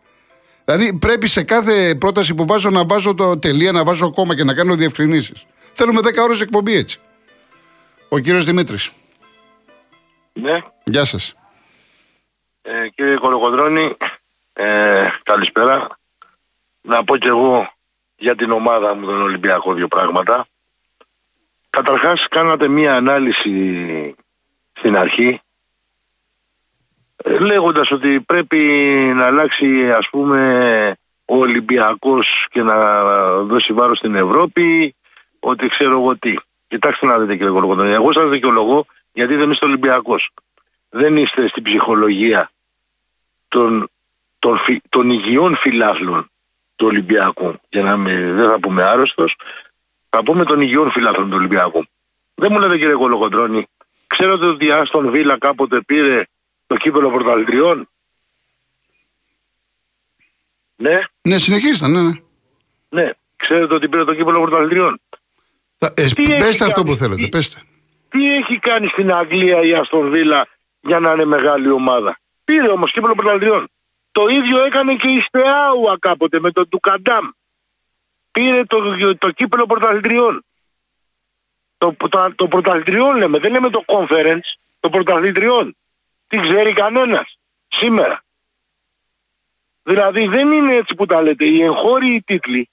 Δηλαδή 0.64 0.98
πρέπει 0.98 1.26
σε 1.26 1.42
κάθε 1.42 1.94
πρόταση 1.94 2.34
που 2.34 2.46
βάζω 2.46 2.70
να 2.70 2.84
βάζω 2.84 3.14
το 3.14 3.38
τελεία, 3.38 3.72
να 3.72 3.84
βάζω 3.84 4.10
κόμμα 4.10 4.36
και 4.36 4.44
να 4.44 4.54
κάνω 4.54 4.74
διευκρινήσεις. 4.74 5.46
Θέλουμε 5.72 6.00
10 6.02 6.22
ώρες 6.22 6.40
εκπομπή 6.40 6.76
έτσι. 6.76 6.98
Ο 8.08 8.18
κύριος 8.18 8.44
Δημήτρης. 8.44 8.90
Ναι. 10.32 10.62
Γεια 10.84 11.04
σας. 11.04 11.34
Ε, 12.62 12.88
κύριε 12.94 13.16
Κολοκοντρώνη, 13.16 13.96
ε, 14.54 15.08
καλησπέρα. 15.22 15.98
Να 16.80 17.04
πω 17.04 17.16
κι 17.16 17.26
εγώ 17.26 17.72
για 18.16 18.34
την 18.34 18.50
ομάδα 18.50 18.94
μου 18.94 19.06
τον 19.06 19.22
Ολυμπιακό 19.22 19.72
δύο 19.74 19.88
πράγματα. 19.88 20.46
Καταρχάς 21.70 22.26
κάνατε 22.28 22.68
μία 22.68 22.94
ανάλυση 22.94 24.14
στην 24.72 24.96
αρχή 24.96 25.40
ε, 27.16 27.38
λέγοντας 27.38 27.90
ότι 27.90 28.20
πρέπει 28.20 28.58
να 29.14 29.26
αλλάξει 29.26 29.92
ας 29.92 30.08
πούμε 30.10 30.96
ο 31.24 31.36
Ολυμπιακός 31.36 32.46
και 32.50 32.62
να 32.62 33.02
δώσει 33.42 33.72
βάρος 33.72 33.98
στην 33.98 34.14
Ευρώπη 34.14 34.94
ότι 35.40 35.68
ξέρω 35.68 35.90
εγώ 35.90 36.18
τι. 36.18 36.34
Κοιτάξτε 36.68 37.06
να 37.06 37.18
δείτε 37.18 37.36
κύριε 37.36 37.52
Κολοκοντρόνη, 37.52 37.92
εγώ 37.92 38.12
σας 38.12 38.28
δικαιολογώ 38.28 38.86
γιατί 39.12 39.36
δεν 39.36 39.50
είστε 39.50 39.66
Ολυμπιακός. 39.66 40.30
Δεν 40.88 41.16
είστε 41.16 41.48
στην 41.48 41.62
ψυχολογία 41.62 42.50
των, 43.48 43.88
των, 44.44 44.60
των 44.88 45.10
υγιών 45.10 45.56
φιλάθλων 45.56 46.30
του 46.76 46.86
Ολυμπιακού. 46.86 47.60
Για 47.68 47.82
να 47.82 47.96
με, 47.96 48.32
δεν 48.32 48.48
θα 48.48 48.58
πούμε 48.60 48.82
άρρωστος, 48.82 49.36
θα 50.08 50.22
πούμε 50.22 50.44
των 50.44 50.60
υγιών 50.60 50.90
φιλάθλων 50.90 51.30
του 51.30 51.36
Ολυμπιακού. 51.36 51.86
Δεν 52.34 52.48
μου 52.52 52.58
λέτε 52.58 52.78
κύριε 52.78 52.94
Κολοκοντρόνη, 52.94 53.66
ξέρετε 54.06 54.46
ότι 54.46 54.66
η 54.66 54.70
Άστον 54.70 55.10
Βίλα 55.10 55.38
κάποτε 55.38 55.80
πήρε 55.80 56.24
το 56.66 56.76
κύπελο 56.76 57.10
πρωταθλητριών; 57.10 57.88
Ναι. 60.76 61.00
Ναι, 61.22 61.38
συνεχίστε, 61.38 61.88
ναι, 61.88 62.02
ναι. 62.02 62.12
Ναι, 62.88 63.10
ξέρετε 63.36 63.74
ότι 63.74 63.88
πήρε 63.88 64.04
το 64.04 64.14
κύπελο 64.14 64.40
πρωταθλητριών; 64.40 65.00
Ε, 65.78 66.04
πέστε 66.38 66.64
αυτό 66.64 66.82
που 66.82 66.94
θέλετε, 66.94 67.26
πέστε. 67.26 67.62
Τι 68.08 68.34
έχει 68.34 68.58
κάνει 68.58 68.86
στην 68.86 69.12
Αγγλία 69.12 69.60
η 69.62 69.72
Άστον 69.72 70.10
Βίλα 70.10 70.46
για 70.80 71.00
να 71.00 71.12
είναι 71.12 71.24
μεγάλη 71.24 71.70
ομάδα; 71.70 72.18
Πήρε 72.44 72.68
όμως 72.68 72.92
κύπελο 72.92 73.14
πρωταθλητριών. 73.14 73.68
Το 74.14 74.28
ίδιο 74.28 74.64
έκανε 74.64 74.94
και 74.94 75.08
η 75.08 75.20
Στεάουα 75.20 75.98
κάποτε 75.98 76.40
με 76.40 76.50
τον 76.50 76.68
Τουκαντάμ. 76.68 77.28
Πήρε 78.30 78.64
το, 78.64 78.78
το 79.18 79.30
κύπελο 79.30 79.66
πρωταθλητριών. 79.66 80.44
Το, 81.78 81.96
το, 82.08 82.32
το 82.34 82.48
πρωταθλητριών 82.48 83.16
λέμε, 83.16 83.38
δεν 83.38 83.52
λέμε 83.52 83.70
το 83.70 83.84
conference, 83.86 84.48
το 84.80 84.88
πρωταθλητριών. 84.90 85.76
Τι 86.26 86.38
ξέρει 86.40 86.72
κανένας 86.72 87.38
σήμερα. 87.68 88.24
Δηλαδή 89.82 90.26
δεν 90.26 90.52
είναι 90.52 90.74
έτσι 90.74 90.94
που 90.94 91.06
τα 91.06 91.22
λέτε. 91.22 91.44
Οι 91.44 91.62
εγχώριοι 91.62 92.22
τίτλοι, 92.26 92.70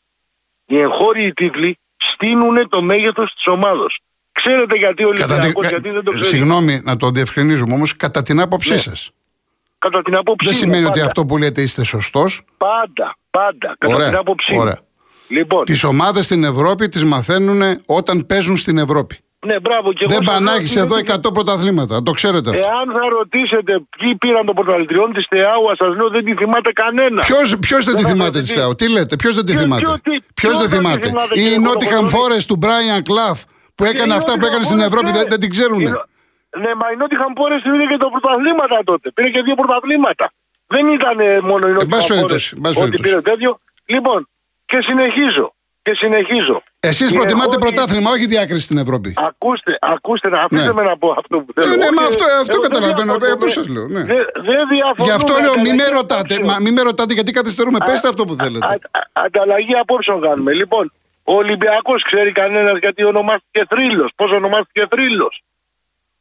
οι 0.66 0.80
εγχώριοι 0.80 1.34
τίτλοι 1.34 1.80
στείνουν 1.98 2.70
το 2.70 2.82
μέγεθος 2.82 3.34
της 3.34 3.48
ομάδα. 3.48 3.86
Ξέρετε 4.32 4.78
γιατί 4.78 5.04
ο 5.04 5.08
Ολυμπιακός, 5.08 5.68
γιατί 5.68 5.90
δεν 5.90 6.04
το 6.04 6.12
ξέρει. 6.12 6.26
Συγγνώμη 6.26 6.82
να 6.84 6.98
το 6.98 7.12
διευκρινίζουμε 7.12 7.74
όμως, 7.74 7.96
κατά 7.96 8.22
την 8.22 8.40
άποψή 8.40 8.72
ναι. 8.72 8.78
σας. 8.78 9.12
Κατά 9.82 10.02
την 10.02 10.16
άποψή 10.16 10.48
Δεν 10.48 10.58
σημαίνει 10.58 10.86
ότι 10.86 11.02
αυτό 11.02 11.26
που 11.26 11.38
λέτε 11.38 11.62
είστε 11.62 11.84
σωστός. 11.84 12.42
Πάντα, 12.58 13.16
πάντα. 13.30 13.76
Κατά 13.78 13.94
ωραία, 13.96 14.08
την 14.08 14.18
άποψή 14.18 14.58
ωραία. 14.58 14.80
Λοιπόν. 15.28 15.66
Τις 15.66 15.84
ομάδες 15.84 16.26
στην 16.26 16.44
Ευρώπη 16.44 16.90
τις 16.90 17.04
μαθαίνουν 17.04 17.62
όταν 17.86 18.26
παίζουν 18.26 18.58
στην 18.58 18.78
Ευρώπη. 18.78 19.18
Ναι, 19.46 19.60
μπράβο. 19.60 19.94
Και 19.94 20.06
δεν 20.08 20.24
πανάγεις 20.24 20.76
εδώ 20.76 20.96
100 20.98 21.34
πρωταθλήματα. 21.34 22.04
Το 22.04 22.12
ξέρετε 22.12 22.50
αυτό. 22.50 22.62
Εάν 22.62 22.92
θα 22.94 23.10
ρωτήσετε 23.10 23.82
ποιοι 23.98 24.16
πήραν 24.16 24.46
το 24.46 24.54
πρωταθλητριών 24.54 25.14
της 25.14 25.28
ΤΕΑΟΑ, 25.28 25.76
σας 25.78 25.96
λέω 25.96 26.10
δεν 26.10 26.26
τη 26.26 26.36
θυμάται 26.36 26.72
κανένα. 26.72 27.24
Ποιος 27.60 27.86
δεν 27.86 27.96
τη 27.96 28.04
θυμάται 28.04 28.42
της 28.42 28.54
ΤΕΑΟΑ, 28.54 28.76
τι 28.76 28.90
λέτε, 28.90 29.16
ποιος 29.16 29.36
δεν 29.36 29.46
τη 29.46 29.56
θυμάται; 29.56 30.02
Ποιος 30.34 30.58
δεν 30.58 30.70
θυμάται; 30.70 31.12
Η 31.34 31.58
Νότιχαμ 31.58 32.08
Φόρεστ 32.08 32.48
του 32.48 32.56
Μπράιαν 32.56 33.04
Κλαφ 33.04 33.44
που 33.76 33.86
έκανε 33.86 34.14
αυτά 34.14 34.40
που 34.40 34.46
έκανε 34.46 34.64
στην 34.64 34.80
Ευρώπη 34.80 35.12
δεν 35.30 35.40
την 35.40 35.50
ξέρουν. 35.50 35.82
Ναι, 36.58 36.75
μα 36.75 36.91
η 36.91 36.96
Νότιχαμ 36.96 37.34
Φόρεστ 37.36 37.63
πήρε 37.63 37.86
και 37.86 37.98
τα 37.98 38.10
πρωταθλήματα 38.10 38.79
τότε. 38.84 39.12
Πήρε 39.12 39.29
και 39.29 39.41
δύο 39.41 39.55
πρωταθλήματα. 39.55 40.31
Δεν 40.67 40.88
ήταν 40.88 41.17
μόνο 41.43 41.67
η 41.67 41.72
Νότιχαμ 41.72 42.20
Φόρεστ 42.20 42.53
ότι 42.75 42.98
πήρε 42.98 43.22
τέτοιο. 43.22 43.60
Λοιπόν, 43.86 44.27
και 44.65 44.81
συνεχίζω. 44.81 45.53
Και 45.84 45.96
συνεχίζω. 45.96 46.63
Εσείς 46.79 47.13
προτιμάτε 47.13 47.58
πρωτάθλημα, 47.58 48.12
όχι 48.12 48.25
διάκριση 48.25 48.63
στην 48.63 48.77
Ευρώπη. 48.77 49.13
Ακούστε, 49.17 49.77
ακούστε, 49.81 50.29
να 50.29 50.39
αφήστε 50.39 50.67
ναι. 50.67 50.74
με 50.74 50.84
να 50.84 50.98
πω 50.98 51.15
αυτό 51.17 51.39
που 51.39 51.53
θέλω. 51.53 51.67
Ναι, 51.67 51.75
ναι, 51.75 51.91
μα 51.91 52.03
αυτό, 52.03 52.24
αυτό 52.41 52.60
καταλαβαίνω. 52.60 53.13
Αυτό 53.13 53.48
σας 53.50 53.67
λέω. 53.67 53.88
Ναι. 53.88 54.03
Δεν 54.03 54.24
δε 54.43 55.03
Γι' 55.03 55.12
αυτό 55.12 55.34
λέω, 55.41 55.60
μη 55.60 55.74
με 55.74 55.88
ρωτάτε, 55.88 56.39
μα, 56.43 56.60
μη 56.60 56.72
με 56.72 56.81
ρωτάτε 56.81 57.13
γιατί 57.13 57.31
καθυστερούμε. 57.31 57.77
Πετε 57.86 58.08
αυτό 58.08 58.24
που 58.25 58.36
θέλετε. 58.36 58.65
Α, 58.65 58.70
α, 58.70 59.01
ανταλλαγή 59.12 59.74
απόψεων 59.74 60.22
κάνουμε. 60.22 60.53
Λοιπόν, 60.53 60.93
ο 61.24 61.34
Ολυμπιακός 61.34 62.03
ξέρει 62.03 62.31
κανένας 62.31 62.77
γιατί 62.79 63.03
ονομάστηκε 63.03 63.65
θρύλος. 63.70 64.12
Πώς 64.15 64.31
ονομάστηκε 64.31 64.88
θρύλος; 64.89 65.43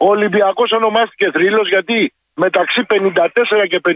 Ο 0.02 0.08
Ολυμπιακός 0.08 0.72
ονομάστηκε 0.72 1.30
θρύλος 1.30 1.68
γιατί 1.68 2.12
μεταξύ 2.34 2.86
54 2.88 3.66
και 3.68 3.80
59 3.88 3.92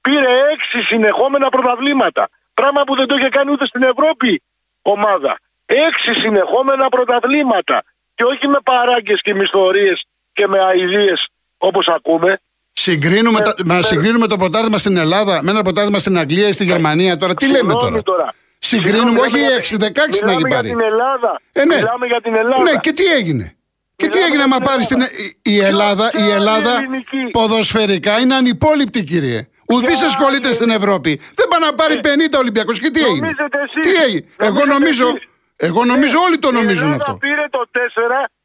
πήρε 0.00 0.26
6 0.74 0.82
συνεχόμενα 0.86 1.48
πρωταβλήματα. 1.48 2.28
Πράγμα 2.54 2.82
που 2.82 2.94
δεν 2.96 3.06
το 3.06 3.14
είχε 3.16 3.28
κάνει 3.28 3.50
ούτε 3.50 3.66
στην 3.66 3.82
Ευρώπη 3.82 4.42
ομάδα. 4.82 5.38
Έξι 5.66 6.20
συνεχόμενα 6.20 6.88
πρωταβλήματα. 6.88 7.82
Και 8.14 8.24
όχι 8.24 8.48
με 8.48 8.58
παράγκες 8.64 9.20
και 9.20 9.34
μισθωρίε 9.34 9.92
και 10.32 10.46
με 10.46 10.58
αειδίε 10.58 11.12
όπως 11.58 11.88
ακούμε. 11.88 12.38
Συγκρίνουμε, 12.72 13.38
ε, 13.38 13.42
τα, 13.42 13.76
ε, 13.76 13.82
συγκρίνουμε 13.82 14.26
το 14.26 14.36
πρωτάθλημα 14.36 14.78
στην 14.78 14.96
Ελλάδα 14.96 15.42
με 15.42 15.50
ένα 15.50 15.62
πρωτάθλημα 15.62 15.98
στην 15.98 16.18
Αγγλία 16.18 16.48
ή 16.48 16.52
στη 16.52 16.64
Γερμανία. 16.64 17.16
Τώρα 17.16 17.34
τι 17.34 17.46
λέμε 17.48 17.72
τώρα; 17.72 18.02
τώρα. 18.02 18.34
Συγκρίνουμε, 18.58 19.20
όχι 19.20 19.38
6, 19.58 19.76
16 19.76 20.24
να 20.24 20.32
έχει 20.32 20.42
πάρει. 20.48 20.68
Για 20.68 20.76
την 20.76 20.80
Ελλάδα. 20.80 21.40
Ε, 21.52 21.64
ναι. 21.64 21.74
Μιλάμε 21.74 22.06
για 22.06 22.20
την 22.20 22.34
Ελλάδα. 22.34 22.62
Ναι, 22.62 22.76
και 22.80 22.92
τι 22.92 23.04
έγινε; 23.04 23.56
Και 24.00 24.08
τι 24.08 24.18
έγινε 24.18 24.46
να 24.46 24.60
πάρει 24.60 24.82
στην. 24.84 25.00
Η 25.42 25.58
Ελλάδα, 25.58 26.10
η 26.26 26.30
Ελλάδα 26.30 26.72
ποδοσφαιρικά 27.30 28.18
είναι 28.18 28.34
ανυπόλοιπτη, 28.34 29.04
κύριε. 29.04 29.48
Ουδή 29.72 29.92
ασχολείται 29.92 30.52
στην 30.52 30.70
Ευρώπη. 30.70 31.20
Δεν 31.34 31.46
πάει 31.48 31.60
να 31.60 31.74
πάρει 31.74 32.00
50 32.02 32.06
ε, 32.32 32.36
Ολυμπιακούς. 32.36 32.80
Και 32.80 32.90
τι 32.90 33.00
έγινε; 33.00 33.34
Τι 33.82 33.94
έγινε; 34.04 34.24
Εγώ 34.36 34.64
νομίζω, 34.64 35.06
εγώ 35.56 35.84
νομίζω 35.84 36.18
όλοι 36.26 36.38
το 36.38 36.50
νομίζουν 36.50 36.92
αυτό. 36.92 37.16
Πήρε 37.20 37.44
το 37.50 37.62
4 37.72 37.78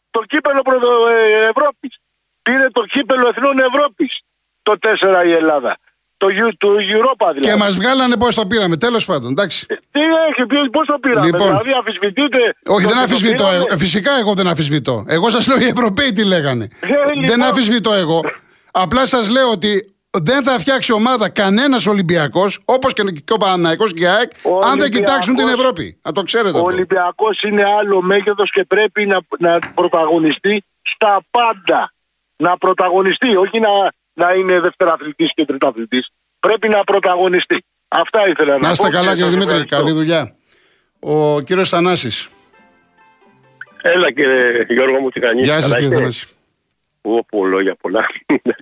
το 0.09 0.21
κύπελο 0.27 0.61
ε, 1.09 1.47
Ευρώπης. 1.47 1.99
Πήρε 2.41 2.69
το 2.69 2.85
κύπελο 2.85 3.27
Εθνών 3.27 3.59
Ευρώπης. 3.59 4.21
Το 4.63 4.73
4 4.81 5.25
η 5.25 5.31
Ελλάδα. 5.31 5.77
Το, 6.17 6.27
το 6.57 6.69
Europa 6.69 7.29
δηλαδή. 7.33 7.39
Και 7.39 7.55
μας 7.55 7.75
βγάλανε 7.75 8.17
πώς 8.17 8.35
το 8.35 8.45
πήραμε, 8.45 8.77
τέλος 8.77 9.05
πάντων. 9.05 9.31
Εντάξει. 9.31 9.65
Ε, 9.69 9.75
τι 9.91 10.01
έχει, 10.29 10.69
πώς 10.69 10.85
το 10.85 10.97
πήραμε. 11.01 11.25
Λοιπόν, 11.25 11.47
δηλαδή 11.47 11.71
αμφισβητείτε. 11.71 12.55
Όχι, 12.65 12.85
δεν 12.85 12.97
αμφισβητώ. 12.97 13.45
Φυσικά 13.77 14.17
εγώ 14.19 14.33
δεν 14.33 14.47
αμφισβητώ. 14.47 15.05
Εγώ 15.07 15.29
σας 15.29 15.47
λέω 15.47 15.57
οι 15.59 15.65
Ευρωπαίοι 15.65 16.11
τι 16.11 16.23
λέγανε. 16.23 16.67
δεν 16.79 17.21
λοιπόν. 17.21 17.41
αμφισβητώ 17.41 17.93
εγώ. 17.93 18.21
Απλά 18.71 19.05
σας 19.05 19.29
λέω 19.29 19.51
ότι 19.51 19.95
δεν 20.23 20.43
θα 20.43 20.59
φτιάξει 20.59 20.91
ομάδα 20.91 21.29
κανένας 21.29 21.85
Ολυμπιακός, 21.85 22.61
όπως 22.65 22.93
και 22.93 23.33
ο 23.33 23.37
Παναναϊκό 23.37 23.85
και 23.85 24.03
η 24.03 24.05
ΑΕΚ, 24.05 24.31
αν 24.63 24.79
δεν 24.79 24.91
κοιτάξουν 24.91 25.35
την 25.35 25.47
Ευρώπη. 25.47 25.99
Να 26.01 26.11
το 26.11 26.23
ξέρετε. 26.23 26.57
Ο 26.57 26.61
Ολυμπιακός 26.61 27.41
είναι 27.43 27.63
άλλο 27.79 28.01
μέγεθος 28.01 28.51
και 28.51 28.63
πρέπει 28.63 29.05
να, 29.05 29.19
να 29.39 29.59
πρωταγωνιστεί 29.75 30.63
στα 30.81 31.19
πάντα. 31.31 31.93
Να 32.37 32.57
πρωταγωνιστεί, 32.57 33.35
όχι 33.35 33.59
να, 33.59 33.69
να 34.15 34.31
είναι 34.31 34.59
δευτεραθλητής 34.59 35.33
και 35.33 35.45
τριταθλητή. 35.45 36.03
Πρέπει 36.39 36.69
να 36.69 36.83
πρωταγωνιστεί. 36.83 37.65
Αυτά 37.87 38.27
ήθελα 38.27 38.53
να, 38.53 38.59
πω. 38.59 38.65
Να 38.65 38.71
είστε 38.71 38.89
καλά, 38.89 39.15
κύριε 39.15 39.29
Δημήτρη. 39.29 39.65
Καλή 39.65 39.91
δουλειά. 39.91 40.35
Ο 40.99 41.41
κύριος 41.41 41.69
Θανάσης. 41.69 42.29
Έλα 43.81 44.11
κύριε 44.11 44.65
Γιώργο 44.69 44.99
μου, 44.99 45.09
τι 45.09 45.19
κάνεις; 45.19 45.45
Γεια 45.45 45.61
σας, 45.61 45.73
κύριε 45.73 45.97
Θανάση. 45.97 46.27
Εγώ 47.01 47.23
πω 47.23 47.45
λόγια 47.45 47.75
πολλά. 47.75 48.05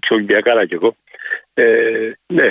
Ολυμπιακάρα 0.09 0.65
κι 0.69 0.73
εγώ. 0.73 0.95
Ε, 1.53 2.11
ναι, 2.27 2.49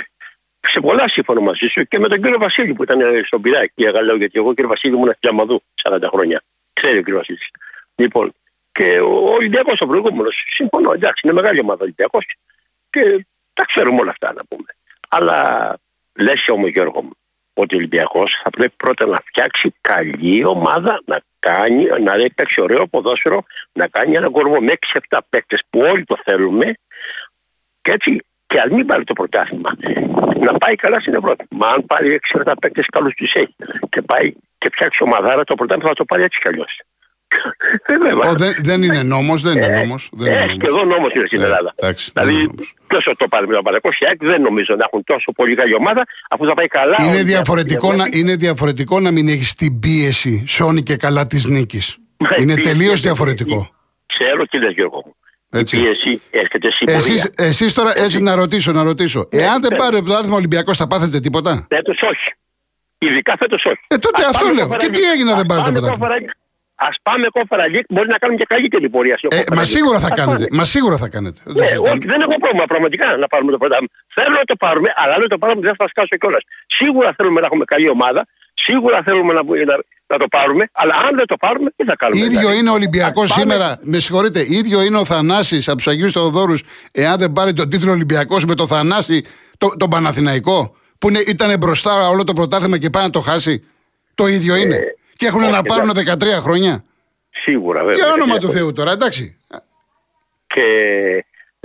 σε 0.59 0.79
πολλά 0.79 1.07
σύμφωνο 1.07 1.41
μαζί 1.41 1.67
σου 1.67 1.83
και 1.83 1.99
με 1.99 2.07
τον 2.07 2.21
κύριο 2.21 2.37
Βασίλη 2.37 2.73
που 2.73 2.83
ήταν 2.83 2.99
στον 3.25 3.41
Πειράκ. 3.41 3.69
Για 3.75 4.01
λέω 4.01 4.15
γιατί 4.15 4.39
εγώ 4.39 4.53
κύριο 4.53 4.69
Βασίλη 4.69 4.95
ήμουν 4.95 5.13
στη 5.17 5.27
Αμαδού 5.27 5.63
40 5.83 5.99
χρόνια. 6.11 6.43
Ξέρει 6.73 6.97
ο 6.97 7.01
κύριος 7.01 7.17
Βασίλης. 7.17 7.49
Λοιπόν, 7.95 8.33
και 8.71 8.99
ο 8.99 9.33
Ολυμπιακός 9.33 9.81
ο 9.81 9.85
προηγούμενος, 9.85 10.43
συμφωνώ, 10.47 10.91
εντάξει, 10.93 11.21
είναι 11.23 11.33
μεγάλη 11.33 11.59
ομάδα 11.59 11.83
Ολυμπιακός 11.83 12.25
και 12.93 13.25
τα 13.53 13.63
ξέρουμε 13.65 13.99
όλα 14.01 14.09
αυτά 14.09 14.33
να 14.33 14.45
πούμε. 14.45 14.69
Αλλά 15.09 15.37
λες 16.13 16.47
όμω 16.47 16.67
Γιώργο 16.67 17.01
μου, 17.01 17.15
ότι 17.53 17.75
ο 17.75 17.77
Ολυμπιακός 17.77 18.39
θα 18.43 18.49
πρέπει 18.49 18.73
πρώτα 18.77 19.05
να 19.05 19.19
φτιάξει 19.25 19.73
καλή 19.81 20.45
ομάδα, 20.45 21.01
να 21.05 21.19
κάνει, 21.39 21.83
να 21.83 22.13
παίξει 22.35 22.61
ωραίο 22.61 22.87
ποδόσφαιρο, 22.87 23.43
να 23.73 23.87
κάνει 23.87 24.15
ένα 24.15 24.29
κορμό 24.29 24.59
με 24.59 24.73
6-7 25.09 25.17
παίκτες 25.29 25.61
που 25.69 25.79
όλοι 25.79 26.03
το 26.03 26.17
θέλουμε 26.23 26.73
και 27.81 27.91
έτσι 27.91 28.25
και 28.47 28.59
αν 28.59 28.73
μην 28.73 28.85
πάρει 28.85 29.03
το 29.03 29.13
πρωτάθλημα, 29.13 29.69
να 30.39 30.57
πάει 30.57 30.75
καλά 30.75 30.99
στην 30.99 31.13
Ευρώπη. 31.13 31.45
Μα 31.49 31.67
αν 31.67 31.85
πάρει 31.85 32.19
6-7 32.33 32.53
παίκτες 32.61 32.85
καλούς 32.85 33.13
τους 33.13 33.33
έχει 33.33 33.55
και 33.89 34.01
πάει 34.01 34.33
και 34.57 34.69
φτιάξει 34.71 35.03
ομαδάρα, 35.03 35.43
το 35.43 35.55
πρωτάθλημα 35.55 35.89
θα 35.89 35.95
το 35.95 36.05
πάρει 36.05 36.23
έτσι 36.23 36.39
κι 36.39 36.47
αλλιώς. 36.47 36.81
Δεν, 38.35 38.53
δεν 38.63 38.83
είναι 38.83 39.03
νόμος, 39.03 39.41
δεν 39.41 39.57
είναι 39.57 39.67
νόμος. 39.67 40.09
Ε, 40.25 40.45
σχεδόν 40.61 40.87
νόμος 40.87 41.13
είναι 41.13 41.25
στην 41.25 41.41
Ελλάδα. 41.41 41.75
δηλαδή, 42.13 42.49
ποιος 42.87 43.03
το 43.17 43.27
πάρει 43.27 43.47
με 43.47 43.53
τον 43.53 43.63
Παναγό 43.63 43.89
δεν 44.19 44.41
νομίζω 44.41 44.75
να 44.75 44.83
έχουν 44.83 45.03
τόσο 45.03 45.31
πολύ 45.31 45.55
καλή 45.55 45.75
ομάδα, 45.75 46.03
αφού 46.29 46.45
θα 46.45 46.53
πάει 46.53 46.67
καλά. 46.67 46.95
Είναι, 46.99 47.23
διαφορετικό 47.23 47.93
να, 47.93 48.05
είναι 48.11 48.35
διαφορετικό 48.35 48.99
να 48.99 49.11
μην 49.11 49.27
έχεις 49.27 49.55
την 49.55 49.79
πίεση 49.79 50.43
σώνει 50.47 50.83
και 50.83 50.95
καλά 50.95 51.27
της 51.27 51.45
νίκης. 51.45 51.97
Είναι 52.39 52.55
τελείως 52.55 53.01
διαφορετικό. 53.01 53.69
Ξέρω 54.05 54.45
τι 54.45 54.57
λες, 54.57 54.73
Γιώργο 54.73 55.01
μου. 55.05 55.15
Έτσι. 55.49 55.77
Η 55.77 55.81
πίεση 55.81 56.21
έρχεται 56.29 56.67
Εσείς, 56.85 57.31
εσείς 57.35 57.73
τώρα 57.73 57.97
έτσι. 57.97 58.21
να 58.21 58.35
ρωτήσω, 58.35 58.71
να 58.71 58.83
ρωτήσω. 58.83 59.27
Ναι, 59.33 59.41
Εάν 59.41 59.61
δεν 59.61 59.71
ναι. 59.71 59.77
πάρει 59.77 60.03
το 60.03 60.13
άρθρο 60.13 60.35
Ολυμπιακός, 60.35 60.77
θα 60.77 60.87
πάθετε 60.87 61.19
τίποτα; 61.19 61.65
Φέτος 61.69 62.01
όχι. 62.01 62.33
Ειδικά 62.97 63.35
φέτος 63.39 63.65
όχι. 63.65 63.79
Ε, 63.87 63.97
τότε 63.97 64.25
αυτό 64.29 64.53
λέω. 64.53 64.77
Και 64.77 64.89
τι 64.89 65.01
έγινε 65.01 65.33
δεν 65.35 65.45
πάρετε 65.45 65.71
πρωτάθλημα. 65.71 66.07
Α 66.75 66.89
πάμε 67.01 67.27
κόφερα 67.37 67.65
League, 67.73 67.87
μπορεί 67.89 68.07
να 68.07 68.17
κάνουμε 68.17 68.39
και 68.39 68.45
καλύτερη 68.47 68.89
πορεία. 68.89 69.17
Ε, 69.27 69.41
μα 69.55 69.63
σίγουρα 69.63 69.99
θα 69.99 70.09
κάνετε. 70.09 70.47
Μα 70.51 70.63
σίγουρα 70.63 70.97
θα 70.97 71.07
κάνετε. 71.07 71.41
Ναι, 71.45 71.65
όχι, 71.91 72.05
δεν 72.11 72.21
έχω 72.21 72.35
πρόβλημα 72.39 72.65
πραγματικά 72.65 73.17
να 73.17 73.27
πάρουμε 73.27 73.51
το 73.51 73.57
πρωτάθλημα. 73.57 73.91
Θέλω 74.13 74.35
να 74.41 74.43
το 74.51 74.55
πάρουμε, 74.55 74.89
αλλά 74.95 75.13
αν 75.13 75.27
το 75.27 75.37
πάρουμε 75.37 75.61
δεν 75.61 75.75
θα 75.75 75.87
σκάσω 75.87 76.15
κιόλας. 76.21 76.43
Σίγουρα 76.67 77.13
θέλουμε 77.17 77.39
να 77.39 77.45
έχουμε 77.45 77.65
καλή 77.65 77.89
ομάδα. 77.89 78.27
Σίγουρα 78.53 79.01
θέλουμε 79.03 79.33
να, 79.33 79.41
να, 79.43 79.75
να 80.07 80.17
το 80.17 80.27
πάρουμε, 80.27 80.69
αλλά 80.71 80.93
αν 81.07 81.15
δεν 81.15 81.25
το 81.25 81.35
πάρουμε, 81.37 81.69
τι 81.75 81.83
θα 81.83 81.95
κάνουμε. 81.95 82.25
ίδιο 82.25 82.39
δηλαδή; 82.39 82.57
είναι 82.57 82.69
ο 82.69 82.73
Ολυμπιακός 82.73 83.31
σήμερα. 83.31 83.79
Με 83.81 83.99
συγχωρείτε, 83.99 84.45
ίδιο 84.47 84.81
είναι 84.81 84.97
ο 84.97 85.05
Θανάσης 85.05 85.67
από 85.67 85.77
τους 85.77 85.87
Αγίους 85.87 86.11
Θεοδόρους, 86.11 86.63
εάν 86.91 87.17
δεν 87.17 87.31
πάρει 87.31 87.53
τον 87.53 87.69
τίτλο 87.69 87.91
Ολυμπιακός 87.91 88.45
με 88.45 88.55
το 88.55 88.67
Θανάση, 88.67 89.25
το, 89.57 89.67
τον 89.77 89.89
Παναθηναϊκό, 89.89 90.75
που 90.99 91.09
είναι, 91.09 91.19
ήταν 91.19 91.57
μπροστά 91.57 92.09
όλο 92.09 92.23
το 92.23 92.33
πρωτάθλημα 92.33 92.77
και 92.77 92.89
πάει 92.89 93.03
να 93.03 93.09
το 93.09 93.19
χάσει. 93.19 93.63
Το 94.15 94.27
ίδιο 94.27 94.55
είναι. 94.55 94.75
Ε, 94.75 94.95
και 95.23 95.29
έχουν 95.29 95.49
να 95.49 95.61
πάρουν 95.61 95.89
13 95.89 96.41
χρόνια. 96.41 96.83
Σίγουρα, 97.29 97.83
βέβαια. 97.83 97.95
Για 97.95 98.13
όνομα 98.13 98.37
του 98.37 98.49
Θεού 98.49 98.73
τώρα, 98.73 98.91
εντάξει. 98.91 99.39
Και 100.47 100.65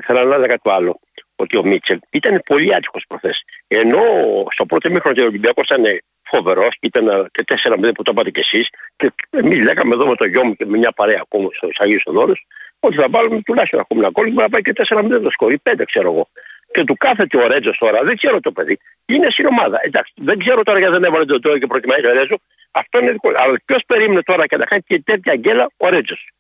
θέλω 0.02 0.24
να 0.24 0.36
λέω 0.36 0.46
κάτι 0.46 0.70
άλλο. 0.70 1.00
Ότι 1.36 1.56
ο 1.56 1.62
Μίτσελ 1.64 1.98
ήταν 2.10 2.42
πολύ 2.46 2.74
άτυχος 2.74 3.04
προχθές. 3.08 3.44
Ενώ 3.68 4.02
στο 4.50 4.66
πρώτο 4.66 4.90
μήχρονο 4.90 5.22
ο 5.22 5.26
Ολυμπιακός 5.26 5.68
ήταν 5.68 5.84
φοβερός, 6.22 6.76
ήταν 6.80 7.28
και 7.32 7.44
4-0 7.46 7.90
που 7.94 8.02
το 8.02 8.10
είπατε 8.14 8.30
κι 8.30 8.40
εσείς. 8.40 8.68
Και 8.96 9.12
εμείς 9.30 9.60
λέγαμε 9.62 9.94
εδώ 9.94 10.06
με 10.06 10.14
το 10.14 10.24
γιο 10.24 10.44
μου 10.44 10.54
και 10.56 10.66
με 10.66 10.78
μια 10.78 10.92
παρέα 10.92 11.20
ακόμα 11.22 11.48
στου 11.52 11.68
Αγίου 11.78 11.98
Οδόρου, 12.04 12.32
ότι 12.80 12.96
θα 12.96 13.06
βάλουμε 13.10 13.40
τουλάχιστον 13.42 13.80
ακόμα 13.80 14.00
ένα 14.00 14.10
κόλλημα 14.12 14.42
να 14.42 14.48
πάει 14.48 14.62
και 14.62 14.72
4-0 14.76 15.20
το 15.22 15.30
σκορ, 15.30 15.54
5 15.62 15.84
ξέρω 15.86 16.10
εγώ. 16.12 16.28
Και 16.70 16.84
του 16.84 16.96
κάθεται 16.96 17.42
ο 17.42 17.46
Ρέτζος 17.46 17.78
τώρα, 17.78 17.98
δεν 18.02 18.16
ξέρω 18.16 18.40
το 18.40 18.52
παιδί. 18.52 18.78
Είναι 19.06 19.30
στην 19.30 19.46
ομάδα. 19.46 19.78
Εντάξει, 19.82 20.12
δεν 20.16 20.38
ξέρω 20.38 20.62
τώρα 20.62 20.78
γιατί 20.78 20.92
δεν 20.94 21.04
έβαλε 21.04 21.24
το 21.24 21.40
τώρα 21.40 21.58
και 21.58 21.66
προτιμάει 21.66 22.06
ο 22.06 22.12
Ρέτζο. 22.12 22.36
Αυτό 22.70 22.98
είναι 22.98 23.10
δικό. 23.10 23.30
Αλλά 23.34 23.60
ποιος 23.64 23.82
περίμενε 23.86 24.22
τώρα 24.22 24.46
και 24.46 24.56
να 24.56 24.64
κάνει 24.64 24.82
και 24.86 25.02
τέτοια 25.04 25.36
γκέλα 25.36 25.70
ο 25.76 25.88
Ρέτζος. 25.88 26.30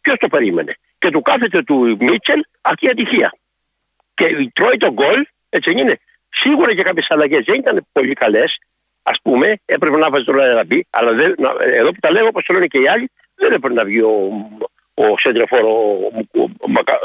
Ποιος 0.00 0.16
το 0.18 0.28
περίμενε; 0.28 0.74
Και 0.98 1.10
του 1.10 1.22
κάθεται 1.22 1.62
του 1.62 1.96
Μίτσελ 2.00 2.40
αυτή 2.60 2.86
η 2.86 2.88
ατυχία. 2.88 3.34
Και 4.14 4.50
τρώει 4.52 4.76
τον 4.76 4.92
γκολ, 4.92 5.26
έτσι 5.48 5.70
είναι; 5.70 6.00
Σίγουρα 6.30 6.74
και 6.74 6.82
κάποιες 6.82 7.06
αλλαγές 7.10 7.44
δεν 7.44 7.54
ήταν 7.54 7.86
πολύ 7.92 8.12
καλές. 8.12 8.58
Α 9.02 9.12
πούμε, 9.22 9.60
έπρεπε 9.64 9.96
να 9.96 10.10
βάζει 10.10 10.24
τον 10.24 10.36
μπει, 10.66 10.86
αλλά 10.90 11.12
δεν, 11.12 11.34
εδώ 11.60 11.90
που 11.90 12.00
τα 12.00 12.10
λέω, 12.10 12.26
όπως 12.26 12.44
το 12.44 12.52
λένε 12.52 12.66
και 12.66 12.78
οι 12.78 12.88
άλλοι, 12.88 13.10
δεν 13.34 13.52
έπρεπε 13.52 13.74
να 13.74 13.84
βγει 13.84 14.00
ο, 14.00 14.18
ο 14.94 15.18
Σέντρεφορο 15.18 15.98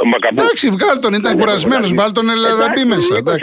Μακαμπού. 0.06 0.42
Εντάξει, 0.42 0.70
βγάλει 0.70 1.00
τον, 1.00 1.14
ήταν 1.14 1.38
κουρασμένος. 1.38 1.92
Βγάλει 1.92 2.12
τον 2.12 2.30
Ελαραμπή 2.30 2.86
μέσα. 2.86 3.16
15 3.24 3.34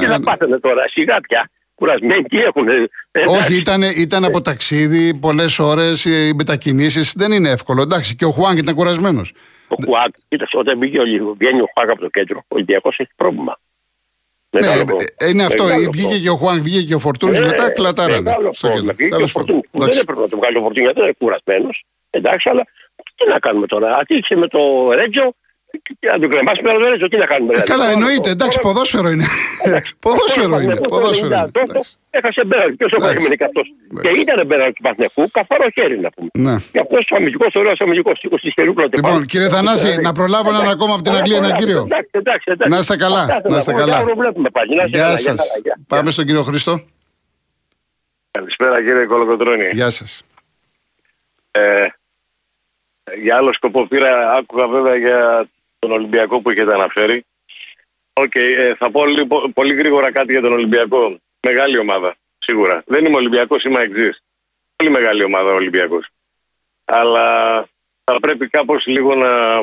και 0.00 0.06
θα 0.06 0.20
πάθαινε 0.20 0.58
τώρα, 0.58 0.84
σιγά 0.88 1.20
πια 1.20 1.50
κουρασμένοι 1.78 2.22
τι 2.22 2.38
έχουν. 2.38 2.68
Όχι, 3.26 3.56
ήταν, 3.56 3.82
ήταν 3.82 4.24
από 4.24 4.40
ταξίδι, 4.40 5.14
πολλές 5.14 5.58
ώρες, 5.58 6.04
οι 6.04 6.32
μετακινήσεις. 6.34 7.12
Δεν 7.16 7.32
είναι 7.32 7.50
εύκολο. 7.50 7.82
Εντάξει, 7.82 8.16
και 8.16 8.24
ο 8.24 8.30
Χουάνκ 8.30 8.58
ήταν 8.58 8.74
κουρασμένος. 8.74 9.32
Ο 9.68 9.76
Χουάνκ, 9.84 10.14
κοίταξε, 10.28 10.56
όταν 10.56 10.78
βγήκε 10.78 10.98
ο, 10.98 11.34
βγαίνει 11.38 11.60
ο 11.60 11.68
Χουάνκ 11.74 11.90
από 11.90 12.00
το 12.00 12.08
κέντρο, 12.08 12.38
ο 12.38 12.42
Ολυμπιακό 12.48 12.88
έχει 12.96 13.10
πρόβλημα. 13.16 13.58
Ναι, 14.50 14.66
ε, 15.16 15.28
είναι 15.28 15.44
αυτό. 15.44 15.64
Βγήκε 15.90 16.18
και 16.18 16.30
ο 16.30 16.36
Χουάνκ, 16.36 16.62
βγήκε 16.62 16.86
και 16.86 16.94
ο 16.94 16.98
Φορτούνης, 16.98 17.38
ε, 17.38 17.42
μετά 17.42 17.70
κλατάρανε. 17.70 18.36
Δεν 19.70 19.88
έπρεπε 20.00 20.20
να 20.20 20.28
το 20.28 20.36
βγάλει 20.36 20.56
ο 20.56 20.60
Φορτούνης 20.60 20.90
γιατί 20.90 21.00
είναι 21.00 21.14
κουρασμένος. 21.18 21.84
Εντάξει, 22.10 22.48
αλλά 22.48 22.64
τι 23.16 23.28
να 23.28 23.38
κάνουμε 23.38 23.66
τώρα. 23.66 23.96
Ατύχησε 23.96 24.36
με 24.36 24.46
το 24.46 24.90
Ρέτζο, 24.94 25.34
να 26.00 26.18
το 26.18 26.28
κρεμάσουμε 26.28 26.72
να 26.72 26.98
το 26.98 27.08
τι 27.08 27.16
να 27.16 27.26
κάνουμε. 27.26 27.54
Ε, 27.54 27.60
καλά, 27.60 27.90
εννοείται. 27.90 28.30
Εντάξει, 28.30 28.58
ποδόσφαιρο 28.60 29.08
είναι. 29.08 29.26
ποδόσφαιρο 30.04 30.60
είναι. 30.60 30.74
Ποδόσφαιρο 30.74 31.26
είναι. 31.26 31.50
Έχασε 32.10 32.44
μπέρα. 32.44 32.64
Ποιος 32.78 32.92
ο 32.92 32.96
Παχημένη 32.96 33.36
αυτό. 33.44 33.62
Και 34.02 34.08
ήταν 34.08 34.46
μπέρα 34.46 34.72
του 34.72 34.82
Παθνεκού, 34.82 35.30
καθαρό 35.30 35.66
χέρι 35.74 36.00
να 36.00 36.10
πούμε. 36.10 36.28
Ναι. 36.32 36.56
Και 36.72 36.80
αυτός 36.80 37.10
ο 37.12 37.16
αμυντικός, 37.16 37.54
ωραίος 37.54 37.80
αμυντικός. 37.80 38.20
Λοιπόν, 38.92 39.26
κύριε 39.26 39.48
Θανάση, 39.48 39.96
να 39.96 40.12
προλάβω 40.12 40.48
έναν 40.48 40.68
ακόμα 40.68 40.94
από 40.94 41.02
την 41.02 41.14
Αγγλία, 41.14 41.36
ένα 41.36 41.52
κύριο. 41.52 41.86
Να 42.68 42.78
είστε 42.78 42.96
καλά. 42.96 43.40
Να 43.48 43.56
είστε 43.56 43.72
καλά. 43.72 44.04
Γεια 44.86 45.16
σας. 45.16 45.40
Πάμε 45.86 46.10
στον 46.10 46.24
κύριο 46.24 46.42
Χρήστο. 46.42 46.84
Καλησπέρα 48.30 48.76
κύριε 48.82 49.04
Κολοκοτρόνη. 49.04 49.68
Γεια 49.72 49.90
σας. 49.90 50.22
Ε, 51.50 51.86
για 53.20 53.36
άλλο 53.36 53.52
σκοπό 53.52 53.86
πήρα, 53.86 54.30
άκουγα 54.30 54.68
βέβαια 54.68 54.96
για 54.96 55.48
τον 55.78 55.92
Ολυμπιακό 55.92 56.40
που 56.40 56.50
έχετε 56.50 56.74
αναφέρει. 56.74 57.24
OK, 58.12 58.30
okay, 58.34 58.54
ε, 58.58 58.74
θα 58.74 58.90
πω 58.90 59.06
λοιπόν, 59.06 59.52
πολύ 59.52 59.74
γρήγορα 59.74 60.12
κάτι 60.12 60.32
για 60.32 60.40
τον 60.40 60.52
Ολυμπιακό. 60.52 61.18
Μεγάλη 61.40 61.78
ομάδα, 61.78 62.16
σίγουρα. 62.38 62.82
Δεν 62.86 63.04
είμαι 63.04 63.16
Ολυμπιακός, 63.16 63.62
είμαι 63.64 63.82
εξή. 63.82 64.10
Πολύ 64.76 64.90
μεγάλη 64.90 65.22
ομάδα 65.24 65.50
ο 65.50 65.54
Ολυμπιακός. 65.54 66.08
Αλλά 66.84 67.58
θα 68.04 68.20
πρέπει 68.20 68.48
κάπως 68.48 68.86
λίγο 68.86 69.14
να 69.14 69.58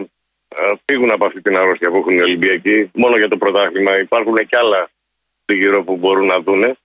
ε, 0.47 0.73
φύγουν 0.85 1.11
από 1.11 1.25
αυτή 1.25 1.41
την 1.41 1.57
αρρώστια 1.57 1.89
που 1.89 1.97
έχουν 1.97 2.17
οι 2.17 2.21
Ολυμπιακοί. 2.21 2.89
Μόνο 2.93 3.17
για 3.17 3.27
το 3.27 3.37
πρωτάθλημα. 3.37 3.99
Υπάρχουν 3.99 4.35
και 4.35 4.57
άλλα 4.57 4.89
γύρω 5.45 5.83
που 5.83 5.97
μπορούν 5.97 6.25
να 6.25 6.39
δούνε. 6.39 6.75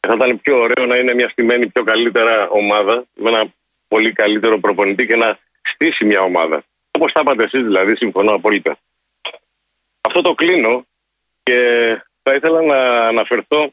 Θα 0.00 0.14
ήταν 0.14 0.40
πιο 0.40 0.58
ωραίο 0.60 0.86
να 0.86 0.96
είναι 0.96 1.14
μια 1.14 1.28
στημένη 1.28 1.66
πιο 1.66 1.84
καλύτερα 1.84 2.48
ομάδα 2.48 3.04
με 3.14 3.28
ένα 3.28 3.54
πολύ 3.88 4.12
καλύτερο 4.12 4.58
προπονητή 4.58 5.06
και 5.06 5.16
να 5.16 5.38
στήσει 5.62 6.04
μια 6.04 6.20
ομάδα. 6.20 6.64
Όπως 6.98 7.12
τα 7.12 7.20
είπατε 7.20 7.44
εσείς, 7.44 7.62
δηλαδή, 7.62 7.96
συμφωνώ 7.96 8.32
απόλυτα. 8.32 8.78
Αυτό 10.00 10.20
το 10.20 10.34
κλείνω 10.34 10.86
και 11.42 11.58
θα 12.22 12.34
ήθελα 12.34 12.62
να 12.62 13.06
αναφερθώ 13.06 13.72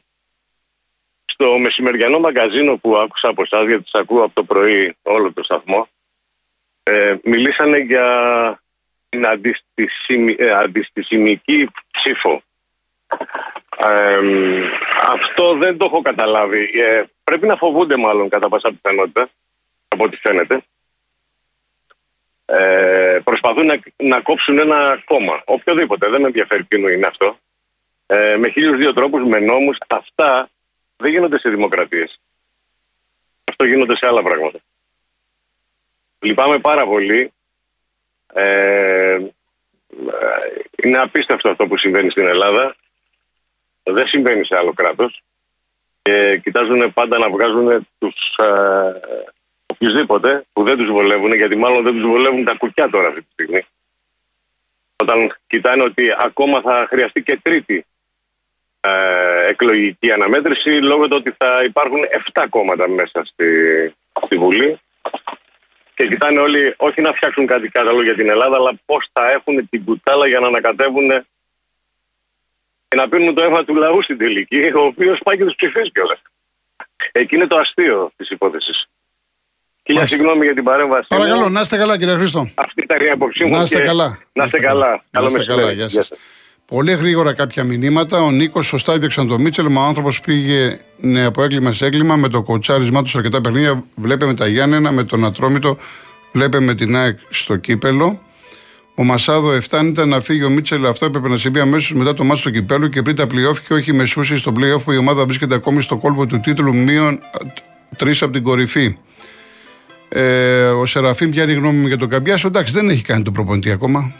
στο 1.24 1.58
μεσημεριανό 1.58 2.18
μαγκαζίνο 2.18 2.76
που 2.76 2.96
άκουσα 2.96 3.28
από 3.28 3.42
εσάς, 3.42 3.66
γιατί 3.66 3.88
σας 3.88 4.00
ακούω 4.00 4.22
από 4.22 4.34
το 4.34 4.44
πρωί 4.44 4.96
όλο 5.02 5.32
το 5.32 5.42
σταθμό. 5.42 5.88
Ε, 6.82 7.14
μιλήσανε 7.22 7.78
για 7.78 8.60
την 9.08 9.24
ε, 10.38 10.50
αντιστησιμική 10.50 11.68
ψήφο. 11.90 12.42
Ε, 13.76 14.18
αυτό 15.06 15.56
δεν 15.56 15.76
το 15.76 15.84
έχω 15.84 16.02
καταλάβει. 16.02 16.70
Ε, 16.74 17.02
πρέπει 17.24 17.46
να 17.46 17.56
φοβούνται 17.56 17.96
μάλλον 17.96 18.28
κατά 18.28 18.48
πάσα 18.48 18.70
πιθανότητα, 18.70 19.28
από 19.88 20.04
ό,τι 20.04 20.16
φαίνεται 20.16 20.64
ε, 22.46 23.18
προσπαθούν 23.24 23.66
να, 23.66 23.78
να 23.96 24.20
κόψουν 24.20 24.58
ένα 24.58 25.02
κόμμα. 25.04 25.42
Οποιοδήποτε, 25.44 26.08
δεν 26.08 26.20
με 26.20 26.26
ενδιαφέρει 26.26 26.64
ποιο 26.64 26.88
είναι 26.88 27.06
αυτό. 27.06 27.38
Ε, 28.06 28.36
με 28.36 28.48
χίλιους 28.48 28.76
δύο 28.76 28.92
τρόπους, 28.92 29.24
με 29.24 29.38
νόμους. 29.38 29.78
Αυτά 29.86 30.48
δεν 30.96 31.10
γίνονται 31.10 31.38
σε 31.38 31.48
δημοκρατίες. 31.48 32.20
Αυτό 33.44 33.64
γίνονται 33.64 33.96
σε 33.96 34.06
άλλα 34.06 34.22
πράγματα. 34.22 34.58
Λυπάμαι 36.18 36.58
πάρα 36.58 36.86
πολύ. 36.86 37.32
Ε, 38.32 39.18
είναι 40.82 40.98
απίστευτο 40.98 41.50
αυτό 41.50 41.66
που 41.66 41.78
συμβαίνει 41.78 42.10
στην 42.10 42.26
Ελλάδα. 42.26 42.76
Δεν 43.82 44.06
συμβαίνει 44.06 44.44
σε 44.44 44.56
άλλο 44.56 44.72
κράτος. 44.72 45.22
Και 46.02 46.40
κοιτάζουν 46.42 46.92
πάντα 46.92 47.18
να 47.18 47.30
βγάζουν 47.30 47.88
τους 47.98 48.36
ε, 48.38 49.00
οποιουσδήποτε 49.76 50.44
που 50.52 50.64
δεν 50.64 50.76
τους 50.76 50.86
βολεύουν, 50.86 51.34
γιατί 51.34 51.56
μάλλον 51.56 51.82
δεν 51.82 51.92
τους 51.92 52.02
βολεύουν 52.02 52.44
τα 52.44 52.54
κουκιά 52.54 52.90
τώρα 52.90 53.08
αυτή 53.08 53.22
τη 53.22 53.32
στιγμή. 53.32 53.66
Όταν 54.96 55.36
κοιτάνε 55.46 55.82
ότι 55.82 56.14
ακόμα 56.18 56.60
θα 56.60 56.86
χρειαστεί 56.88 57.22
και 57.22 57.38
τρίτη 57.42 57.86
ε, 58.80 59.46
εκλογική 59.48 60.12
αναμέτρηση, 60.12 60.70
λόγω 60.70 61.08
του 61.08 61.16
ότι 61.20 61.34
θα 61.38 61.62
υπάρχουν 61.64 61.98
7 62.32 62.44
κόμματα 62.50 62.88
μέσα 62.88 63.24
στη, 63.24 63.46
στη 64.24 64.36
Βουλή. 64.38 64.80
Και 65.94 66.06
κοιτάνε 66.06 66.40
όλοι 66.40 66.74
όχι 66.76 67.00
να 67.00 67.12
φτιάξουν 67.12 67.46
κάτι 67.46 67.68
καλό 67.68 68.02
για 68.02 68.14
την 68.14 68.28
Ελλάδα, 68.28 68.56
αλλά 68.56 68.72
πώς 68.84 69.08
θα 69.12 69.30
έχουν 69.30 69.68
την 69.68 69.84
κουτάλα 69.84 70.26
για 70.26 70.40
να 70.40 70.46
ανακατεύουν 70.46 71.08
και 72.88 72.96
να 72.96 73.08
πίνουν 73.08 73.34
το 73.34 73.42
αίμα 73.42 73.64
του 73.64 73.74
λαού 73.74 74.02
στην 74.02 74.18
τελική, 74.18 74.72
ο 74.74 74.80
οποίος 74.80 75.20
πάει 75.24 75.36
και 75.36 75.44
τους 75.44 75.54
ψηφίσει 75.54 75.90
κιόλας. 75.90 76.22
Εκεί 77.12 77.34
είναι 77.34 77.46
το 77.46 77.56
αστείο 77.56 78.12
της 78.16 78.30
υπόθεσης. 78.30 78.88
Χίλια 79.86 80.06
συγγνώμη 80.06 80.44
για 80.44 80.54
την 80.54 80.64
παρέμβαση. 80.64 81.06
Παρακαλώ, 81.08 81.48
να 81.48 81.60
είστε 81.60 81.76
καλά 81.76 81.98
κύριε 81.98 82.14
Χρήστο. 82.14 82.50
Αυτή 82.54 82.82
ήταν 82.82 83.06
η 83.06 83.08
άποψή 83.08 83.44
μου. 83.44 83.50
Να 83.50 83.62
είστε 83.62 83.80
καλά. 83.80 84.18
Να 84.32 84.44
είστε 84.44 84.58
καλά. 84.58 85.02
Καλό 85.10 85.30
μεσημέρι. 85.30 85.76
Πολύ 86.66 86.92
γρήγορα 86.92 87.32
κάποια 87.32 87.64
μηνύματα. 87.64 88.22
Ο 88.22 88.30
Νίκος 88.30 88.66
σωστά 88.66 88.92
έδειξαν 88.92 89.28
το 89.28 89.38
Μίτσελ. 89.38 89.66
Μα 89.68 89.82
ο 89.82 89.84
άνθρωπος 89.84 90.20
πήγε 90.20 90.78
ναι, 90.96 91.24
από 91.24 91.42
έγκλημα 91.42 91.72
σε 91.72 91.86
έγκλημα 91.86 92.16
με 92.16 92.28
το 92.28 92.42
κοτσάρισμά 92.42 93.02
του 93.02 93.08
σε 93.08 93.18
αρκετά 93.18 93.40
παιχνίδια. 93.40 93.84
Βλέπε 93.94 94.26
με 94.26 94.34
τα 94.34 94.46
Γιάννενα, 94.46 94.92
με 94.92 95.04
τον 95.04 95.24
Ατρόμητο. 95.24 95.78
Βλέπε 96.32 96.60
με 96.60 96.74
την 96.74 96.96
ΑΕΚ 96.96 97.18
στο 97.30 97.56
κύπελο. 97.56 98.20
Ο 98.94 99.04
Μασάδο 99.04 99.52
εφτάνεται 99.52 100.04
να 100.04 100.20
φύγει 100.20 100.44
ο 100.44 100.50
Μίτσελ. 100.50 100.86
Αυτό 100.86 101.04
έπρεπε 101.06 101.28
να 101.28 101.36
συμβεί 101.36 101.60
αμέσως 101.60 101.92
μετά 101.92 102.14
το 102.14 102.24
μάτι 102.24 102.42
του 102.42 102.50
κυπέλου 102.50 102.88
και 102.88 103.02
πριν 103.02 103.16
τα 103.16 103.24
playoff 103.24 103.58
και 103.68 103.74
όχι 103.74 103.92
μεσούσει 103.92 104.36
στο 104.36 104.52
playoff 104.56 104.82
που 104.84 104.92
η 104.92 104.96
ομάδα 104.96 105.24
βρίσκεται 105.24 105.54
ακόμη 105.54 105.82
στο 105.82 105.96
κόλπο 105.96 106.26
του 106.26 106.40
τίτλου 106.40 106.74
μείον 106.74 107.18
τρεις 107.96 108.22
από 108.22 108.32
την 108.32 108.42
κορυφή. 108.42 108.96
Ε, 110.08 110.64
ο 110.64 110.86
Σεραφείμ, 110.86 111.30
ποια 111.30 111.42
είναι 111.42 111.52
η 111.52 111.54
γνώμη 111.54 111.78
μου 111.78 111.86
για 111.86 111.96
τον 111.96 112.08
Καμπιάσο. 112.08 112.46
Εντάξει, 112.46 112.72
δεν 112.72 112.88
έχει 112.88 113.02
κάνει 113.02 113.22
το 113.22 113.30
προπονητή 113.30 113.70
ακόμα. 113.70 114.12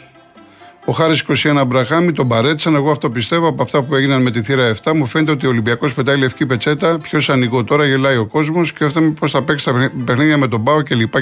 Ο 0.85 0.93
Χάρης 0.93 1.25
21 1.29 1.57
Αμπραχάμι 1.57 2.13
τον 2.13 2.29
παρέτησαν. 2.29 2.75
Εγώ 2.75 2.91
αυτό 2.91 3.11
πιστεύω 3.11 3.49
από 3.49 3.63
αυτά 3.63 3.83
που 3.83 3.95
έγιναν 3.95 4.23
με 4.23 4.31
τη 4.31 4.43
θύρα 4.43 4.75
7. 4.83 4.93
Μου 4.95 5.07
φαίνεται 5.07 5.31
ότι 5.31 5.47
ο 5.47 5.49
Ολυμπιακός 5.49 5.95
πετάει 5.95 6.17
λευκή 6.17 6.47
πετσέτα. 6.47 6.99
Πιο 6.99 7.21
ανοιγό 7.29 7.65
τώρα 7.65 7.87
γελάει 7.87 8.17
ο 8.17 8.27
κόσμος 8.27 8.73
και 8.73 8.85
αυτό 8.85 9.01
πώ 9.01 9.29
θα 9.29 9.43
παίξει 9.43 9.65
τα 9.65 9.91
παιχνίδια 10.05 10.37
με 10.37 10.49
τον 10.49 10.63
Πάο 10.63 10.83
κλπ. 10.83 11.15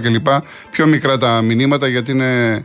Πιο 0.70 0.86
μικρά 0.86 1.18
τα 1.18 1.42
μηνύματα 1.42 1.88
γιατί 1.88 2.10
είναι 2.10 2.64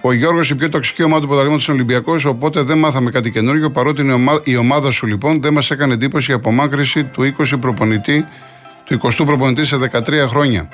ο 0.00 0.12
Γιώργος 0.12 0.50
η 0.50 0.54
πιο 0.54 0.68
τοξική 0.68 1.02
ομάδα 1.02 1.20
του 1.20 1.26
πρωταθλήματος 1.26 1.68
είναι 1.68 1.76
Ολυμπιακός, 1.76 2.24
οπότε 2.24 2.62
δεν 2.62 2.78
μάθαμε 2.78 3.10
κάτι 3.10 3.30
καινούργιο. 3.30 3.70
Παρότι 3.70 4.00
είναι 4.00 4.40
η 4.44 4.56
ομάδα 4.56 4.90
σου 4.90 5.06
λοιπόν 5.06 5.40
δεν 5.42 5.52
μας 5.52 5.70
έκανε 5.70 5.92
εντύπωση 5.94 6.30
η 6.30 6.34
απομάκρυση 6.34 7.04
του 7.04 7.34
20 7.38 7.44
προπονητή, 7.60 8.26
του 8.84 9.00
20 9.02 9.10
προπονητή 9.24 9.64
σε 9.64 9.76
13 9.92 10.26
χρόνια. 10.28 10.68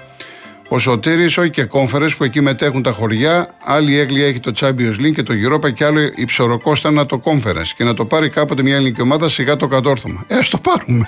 Ο 0.68 0.78
Σωτήρης, 0.78 1.38
όχι 1.38 1.50
και 1.50 1.64
κόμφερες 1.64 2.16
που 2.16 2.24
εκεί 2.24 2.40
μετέχουν 2.40 2.82
τα 2.82 2.92
χωριά. 2.92 3.54
Άλλη 3.64 3.98
έγκλια 3.98 4.26
έχει 4.26 4.40
το 4.40 4.52
Champions 4.60 5.00
League 5.00 5.12
και 5.14 5.22
το 5.22 5.34
Europa 5.46 5.72
και 5.72 5.84
άλλο 5.84 6.00
η 6.14 6.24
ψωροκόστα 6.24 7.06
το 7.06 7.20
conference. 7.24 7.68
Και 7.76 7.84
να 7.84 7.94
το 7.94 8.04
πάρει 8.04 8.28
κάποτε 8.28 8.62
μια 8.62 8.74
ελληνική 8.74 9.02
ομάδα 9.02 9.28
σιγά 9.28 9.56
το 9.56 9.66
κατόρθωμα. 9.66 10.24
Ε, 10.26 10.36
ας 10.36 10.48
το 10.48 10.58
πάρουμε. 10.58 11.06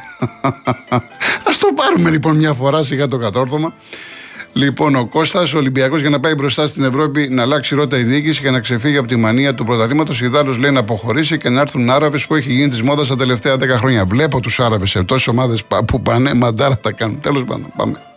ας 1.48 1.58
το 1.58 1.68
πάρουμε 1.74 2.10
λοιπόν 2.10 2.36
μια 2.36 2.52
φορά 2.52 2.82
σιγά 2.82 3.08
το 3.08 3.18
κατόρθωμα. 3.18 3.74
Λοιπόν, 4.52 4.94
ο 4.94 5.06
Κώστας, 5.06 5.54
ο 5.54 5.58
Ολυμπιακός 5.58 6.00
για 6.00 6.10
να 6.10 6.20
πάει 6.20 6.34
μπροστά 6.34 6.66
στην 6.66 6.84
Ευρώπη 6.84 7.28
να 7.28 7.42
αλλάξει 7.42 7.74
ρότα 7.74 7.98
η 7.98 8.02
διοίκηση 8.02 8.40
και 8.40 8.50
να 8.50 8.60
ξεφύγει 8.60 8.96
από 8.96 9.08
τη 9.08 9.16
μανία 9.16 9.54
του 9.54 9.64
πρωταθλήματος. 9.64 10.20
Ιδάλω 10.20 10.56
λέει 10.58 10.70
να 10.70 10.80
αποχωρήσει 10.80 11.38
και 11.38 11.48
να 11.48 11.60
έρθουν 11.60 11.90
Άραβες 11.90 12.26
που 12.26 12.34
έχει 12.34 12.52
γίνει 12.52 12.68
της 12.68 12.82
μόδας 12.82 13.08
τα 13.08 13.16
τελευταία 13.16 13.54
10 13.54 13.68
χρόνια. 13.68 14.04
Βλέπω 14.04 14.40
τους 14.40 14.60
Άραβες 14.60 14.90
σε 14.90 15.02
τόσες 15.02 15.26
ομάδες 15.26 15.64
που 15.86 16.02
πάνε, 16.02 16.34
μαντάρα 16.34 16.78
τα 16.78 16.92
κάνουν. 16.92 17.20
Τέλος 17.20 17.44
πάντων, 17.44 17.72
πάμε. 17.76 18.15